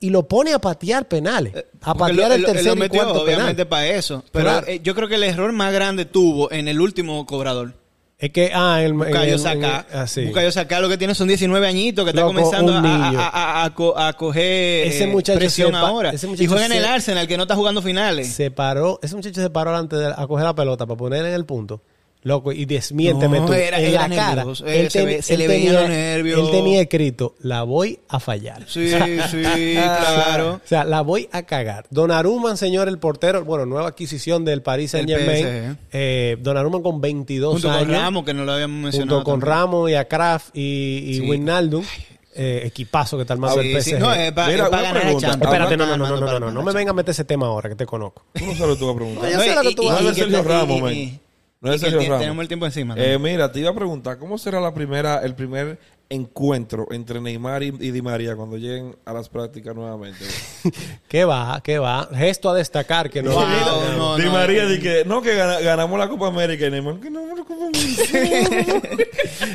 [0.00, 3.02] y lo pone a patear penales, a Porque patear lo- el tercer lo y metió,
[3.02, 3.68] cuarto obviamente penal.
[3.68, 4.24] para eso.
[4.32, 4.66] Pero Claro.
[4.66, 7.74] eh, yo creo que el error más grande tuvo en el último cobrador.
[8.18, 8.92] Es que, ah, el,
[9.38, 9.86] Saka.
[9.90, 10.26] el- ah, sí.
[10.26, 13.74] Bukayo Saka lo que tiene son 19 añitos que está comenzando a, a- a- a
[13.74, 16.10] co- a coger Ese eh, muchacho presión ahora.
[16.10, 18.28] ese muchacho Y juega en el se- Arsenal que no está jugando finales.
[18.30, 21.34] se paró, ese muchacho se paró antes de a coger la pelota para ponerla en
[21.34, 21.80] el punto.
[22.22, 24.34] Loco, y desmiénteme No, tú, era- en era la cara.
[24.36, 24.66] nervioso.
[24.66, 26.38] Eh, se ten- ve- se le veían los nervios.
[26.40, 28.64] Él tenía escrito, la voy a fallar.
[28.68, 30.60] Sí, sí, claro.
[30.62, 31.86] O sea, la voy a cagar.
[31.90, 35.78] Donnarumma, señor, el portero, bueno, nueva adquisición del Paris Saint Germain.
[35.92, 37.86] Eh, Donnarumma con 22 Junto años.
[37.86, 39.16] con Ramos, que no lo habíamos mencionado.
[39.18, 39.58] junto con también.
[39.58, 41.20] Ramos y a Kraft y, y Sí.
[41.22, 41.84] Wijnaldum.
[42.32, 43.90] Eh, equipazo que está armando Sí, el sí.
[43.90, 43.98] PSG.
[43.98, 45.26] No, es para Mira, una ganar la pregunta.
[45.30, 45.52] Champions.
[45.52, 47.86] Espérate, no, no, no, no, me la venga a meter ese tema ahora que te
[47.86, 48.24] conozco.
[48.38, 49.24] ¿Cómo sabes tú a preguntar?
[49.24, 51.20] No, yo sé lo que tú vas a Sergio Ramos, man.
[51.62, 52.20] No es Sergio Ramos.
[52.20, 52.94] tenemos el tiempo encima.
[52.96, 57.62] Eh, mira, te iba a preguntar, ¿cómo será la primera, el primer encuentro entre Neymar
[57.62, 60.24] y, y Di María cuando lleguen a las prácticas nuevamente?
[61.08, 61.60] ¿Qué va?
[61.62, 62.08] ¿Qué va?
[62.14, 63.32] Gesto a destacar que no.
[63.32, 66.28] Wow, no, no, Di no, María eh, di que no que gana- ganamos la Copa
[66.28, 68.78] América y Neymar que no la Copa América.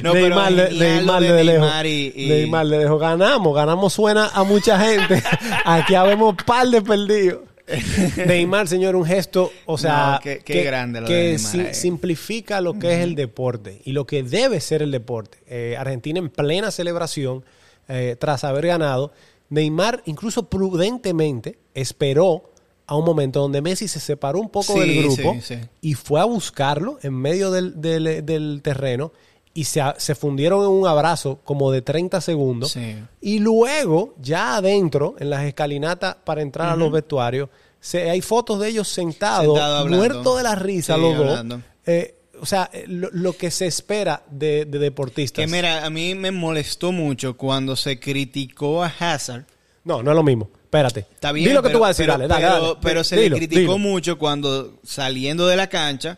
[0.03, 1.61] No, pero Neymar, le- genial lo Neymar de de lejos.
[1.61, 2.97] Neymar y- y- Neymar le dejó.
[2.99, 5.23] Ganamos, ganamos suena a mucha gente.
[5.65, 7.39] Aquí habemos par de perdidos.
[8.25, 11.59] Neymar, señor, un gesto, o sea, No, qué- qué grande lo que de Neymar, si-
[11.61, 11.73] eh.
[11.73, 15.39] simplifica lo que es el deporte y lo que debe ser el deporte.
[15.47, 17.43] Eh, Argentina en plena celebración,
[17.87, 19.11] eh, tras haber ganado,
[19.49, 22.51] Neymar incluso prudentemente esperó
[22.87, 25.59] a un momento donde Messi se separó un poco Sí, del grupo sí, sí.
[25.81, 29.11] y fue a buscarlo en medio del, del- del terreno
[29.55, 32.73] y se, se fundieron en un abrazo como de 30 segundos.
[32.73, 32.95] Sí.
[33.21, 37.49] Y luego, ya adentro, en las escalinatas para entrar a los vestuarios,
[37.79, 41.29] se, hay fotos de ellos sentados, Sentado muertos de la risa Sí, los dos.
[41.29, 41.61] hablando.
[41.85, 45.43] Eh, o sea, eh, lo, lo que se espera de, de deportistas.
[45.45, 49.45] Que mira, a mí me molestó mucho cuando se criticó a Hazard.
[49.85, 50.49] No, no es lo mismo.
[50.63, 51.01] Espérate.
[51.13, 52.79] Está bien, Di lo que pero, tú vas a decir, pero- dale, dale, pero- dale.
[52.81, 53.77] pero se Dilo, le criticó dilo.
[53.77, 56.17] mucho cuando saliendo de la cancha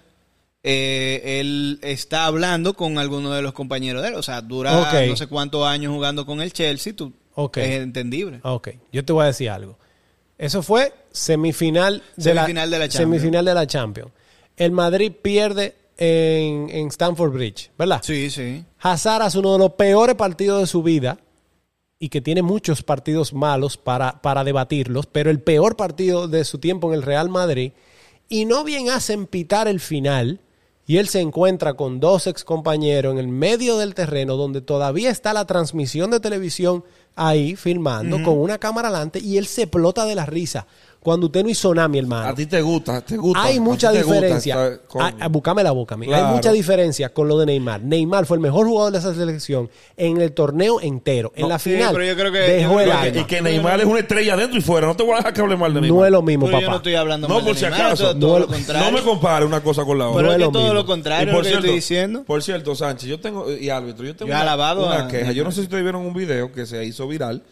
[0.64, 4.16] eh, él está hablando con alguno de los compañeros de él.
[4.16, 5.08] O sea, dura Ok.
[5.08, 6.94] no sé cuántos años jugando con el Chelsea.
[6.94, 7.58] Tú, Ok.
[7.58, 8.40] Es entendible.
[8.44, 9.78] Ok, yo te voy a decir algo.
[10.40, 13.12] Eso fue semifinal de, Semifinal de la Champions.
[13.16, 14.12] Semifinal de la Champions.
[14.56, 18.02] El Madrid pierde en, en Stamford Bridge, ¿verdad?
[18.04, 18.64] Sí, sí.
[18.80, 21.20] Hazard hace uno de los peores partidos de su vida
[22.00, 26.60] y que tiene muchos partidos malos para, para debatirlos, pero el peor partido de su
[26.60, 27.72] tiempo en el Real Madrid.
[28.30, 30.40] Y no bien hacen pitar el final
[30.90, 35.12] y él se encuentra con dos ex compañeros en el medio del terreno donde todavía
[35.12, 36.86] está la transmisión de televisión
[37.16, 40.66] ahí filmando con una cámara delante y él se explota de la risa.
[41.08, 42.28] Cuando usted no hizo nada, mi hermano.
[42.28, 43.42] A ti te gusta, te gusta.
[43.42, 44.78] Hay mucha gusta diferencia.
[44.90, 45.06] coño.
[45.06, 46.14] Ah, ah, Búscame la boca, amigo.
[46.14, 46.36] Hay Claro.
[46.36, 47.82] mucha diferencia con lo de Neymar.
[47.82, 51.32] Neymar fue el mejor jugador de esa selección en el torneo entero.
[51.34, 53.22] En No, la sí, final pero yo creo que- dejó yo el que- alma.
[53.22, 54.86] y que Neymar es una estrella dentro y fuera.
[54.88, 55.98] No te voy a dejar que hable mal de Neymar.
[55.98, 56.72] No es lo mismo, Pero yo papá.
[56.72, 58.04] no estoy hablando No, mal de por si Neymar, acaso.
[58.04, 58.92] todo, todo No- lo contrario.
[58.92, 60.18] No me compare una cosa con la otra.
[60.18, 62.24] Pero No es es que todo lo Y contrario lo que yo estoy diciendo.
[62.26, 65.32] Por cierto, Sánchez, yo tengo, y árbitro, yo tengo Yo una, alabado una queja.
[65.32, 67.44] Yo no sé si ustedes vieron un video que se hizo viral,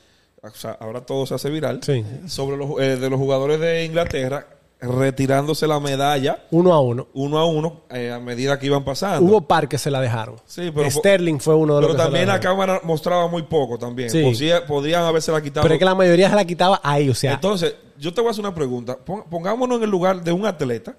[0.53, 2.03] o sea, ahora todo se hace viral, Sí.
[2.27, 4.47] sobre los, eh, de los jugadores de Inglaterra
[4.81, 7.07] retirándose la medalla Uno a uno.
[7.13, 9.25] uno a uno eh, a medida que iban pasando.
[9.27, 10.35] Hubo par que se la dejaron.
[10.45, 13.43] Sí, pero- Sterling fue uno de los Pero que se también la cámara mostraba muy
[13.43, 14.09] poco también.
[14.09, 14.21] Sí.
[14.21, 15.63] Podría- podrían haberse la quitado.
[15.63, 17.33] Pero es que la mayoría se la quitaba ahí, o sea.
[17.33, 18.97] Entonces, yo te voy a hacer una pregunta.
[18.97, 20.95] Pon- Pongámonos en el lugar de un atleta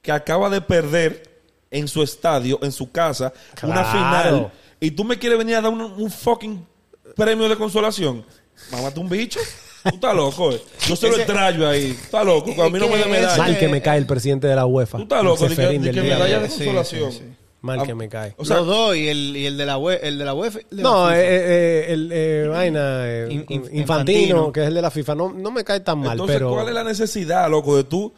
[0.00, 1.40] que acaba de perder
[1.70, 3.32] en su estadio, en su casa,
[3.62, 4.52] una final.
[4.80, 6.64] Y tú me quieres venir a dar un, un fucking
[7.16, 8.24] premio de consolación.
[8.72, 9.40] Mámate un bicho.
[9.82, 10.60] Tú estás loco, eh.
[10.88, 11.90] Yo se lo extraño ahí.
[11.90, 12.50] Está loco.
[12.62, 13.36] A mí no me ¿Qué medalla.
[13.38, 14.98] mal que me cae el presidente de la UEFA.
[14.98, 15.44] Tú estás loco.
[15.46, 17.12] el Di que, que día de medalla de consolación.
[17.12, 17.24] sí, sí.
[17.62, 18.32] Mal que me cae.
[18.36, 20.58] O sea, los dos y el, y el de la UE, el de la UEFA.
[20.72, 21.18] No, FIFA.
[21.20, 24.52] eh, eh, el eh, vaina eh, In- in- Infantino, Infantino.
[24.52, 26.68] que es el de la FIFA, no, no me cae tan mal, entonces, pero ¿cuál
[26.68, 28.12] es la necesidad, loco, de tú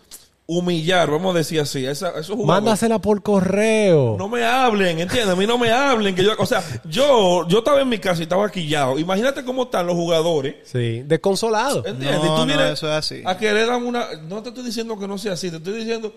[0.50, 2.46] humillar, vamos a decir así, a esa- a esos jugadores?
[2.64, 4.16] mándasela por correo.
[4.18, 5.28] No me hablen, ¿entiendes?
[5.28, 6.14] A mí no me hablen.
[6.14, 8.98] Que yo, o sea, yo, yo estaba en mi casa y estaba quillado.
[8.98, 10.56] Imagínate cómo están los jugadores.
[10.64, 11.84] Sí, desconsolado.
[11.86, 12.18] ¿Entiendes?
[12.18, 13.22] No, y tú no, eso es así.
[13.26, 14.06] a querer dar una...
[14.26, 15.50] No te estoy diciendo que no sea así.
[15.50, 16.14] Te estoy diciendo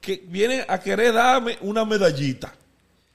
[0.00, 2.52] que vienen a querer darme una medallita.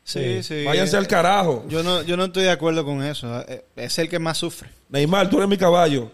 [0.06, 0.64] Sí, sí.
[0.64, 1.66] Váyanse al carajo.
[1.68, 3.42] Yo no, yo no estoy de acuerdo con eso.
[3.50, 4.70] Eh, Es el que más sufre.
[4.90, 6.10] Neymar, tú eres mi caballo.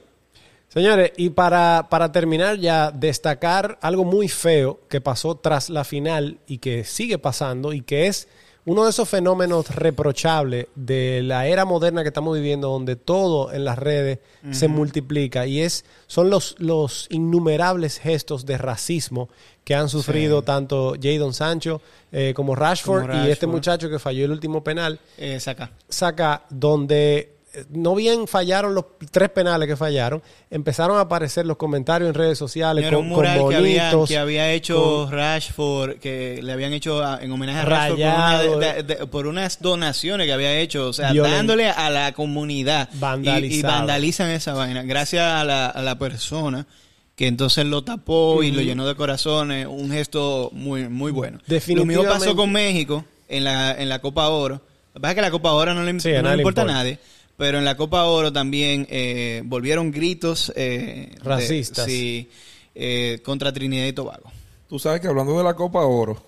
[0.70, 6.40] Señores, y para, para terminar ya, destacar algo muy feo que pasó tras la final
[6.48, 8.28] y que sigue pasando y que es
[8.66, 13.66] uno de esos fenómenos reprochables de la era moderna que estamos viviendo, donde todo en
[13.66, 14.20] las redes
[14.52, 19.30] se multiplica y es son los, los innumerables gestos de racismo
[19.64, 24.26] que han sufrido tanto Jadon Sancho eh, como, Rashford Como y este muchacho que falló
[24.26, 25.72] el último penal Eh, saca.
[25.88, 27.39] saca donde
[27.70, 30.22] no bien fallaron los tres penales que fallaron,
[30.52, 33.92] empezaron a aparecer los comentarios en redes sociales Era con, un con mural que había,
[34.08, 38.06] que había hecho con- Rashford, que le habían hecho a- en homenaje a Rashford por,
[38.06, 38.58] Rayado.
[38.58, 42.90] una de- de- por unas donaciones que había hecho, o sea, dándole a la comunidad.
[43.24, 44.84] Y, y vandalizan esa vaina.
[44.84, 46.68] Gracias a la, a la persona
[47.16, 51.40] que entonces lo tapó y lo llenó de corazones, un gesto muy, muy bueno.
[51.48, 54.56] Lo mismo pasó con México en la, en la Copa Oro.
[54.56, 56.62] Lo que pasa es que la Copa Oro no le, Sí, no le le importa
[56.62, 56.66] a importa.
[56.66, 57.00] nadie.
[57.40, 61.86] Pero en la Copa Oro también eh, volvieron gritos eh, de- Racistas.
[61.86, 62.30] sí,
[62.76, 64.30] eh, contra Trinidad y Tobago.
[64.68, 66.22] Tú sabes que hablando de la Copa Oro,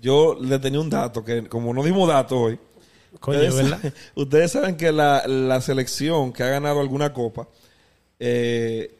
[0.00, 2.58] yo le tenía un dato que, como no dimos dato hoy,
[3.20, 3.76] Coño, ustedes, ¿verdad?
[3.78, 7.48] saben, ustedes saben que la, la selección que ha ganado alguna copa,
[8.20, 8.94] eh,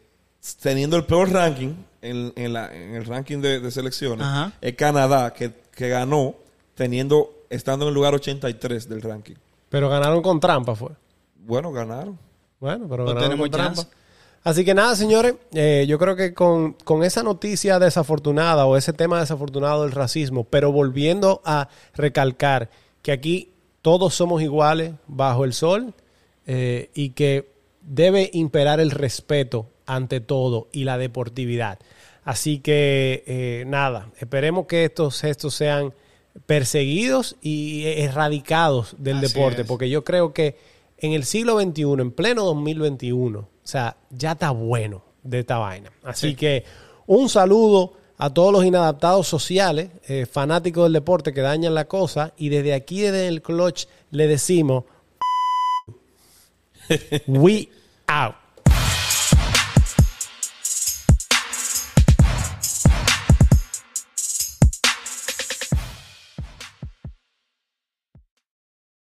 [0.63, 4.53] teniendo el peor ranking en, en la- en el ranking de, de selecciones, Ajá.
[4.63, 6.35] es Canadá, que, que ganó
[6.75, 9.35] teniendo, estando en el lugar 83 del ranking.
[9.69, 10.91] Pero ganaron con trampa, fue.
[11.45, 12.19] Bueno, ganaron.
[12.61, 13.87] Bueno, pero Pues ganaron tenemos con trampa.
[14.43, 18.93] Así que nada, señores, eh, yo creo que con, con esa noticia desafortunada o ese
[18.93, 22.69] tema desafortunado del racismo, pero volviendo a recalcar
[23.01, 25.95] que aquí todos somos iguales bajo el sol
[26.47, 31.79] eh, y que debe imperar el respeto ante todo y la deportividad.
[32.25, 35.95] Así que eh, nada, esperemos que estos gestos sean
[36.47, 39.67] perseguidos y erradicados del Así deporte, es.
[39.69, 40.57] porque yo creo que
[41.05, 45.91] en el siglo XXI, en pleno 2021, o sea, ya está bueno de esta vaina.
[46.03, 46.35] Así Sí.
[46.37, 46.65] que
[47.07, 52.33] un saludo a todos los inadaptados sociales, eh, fanáticos del deporte que dañan la cosa,
[52.37, 54.85] y desde aquí, desde el clutch, le decimos,
[57.27, 57.69] we
[58.07, 58.35] out.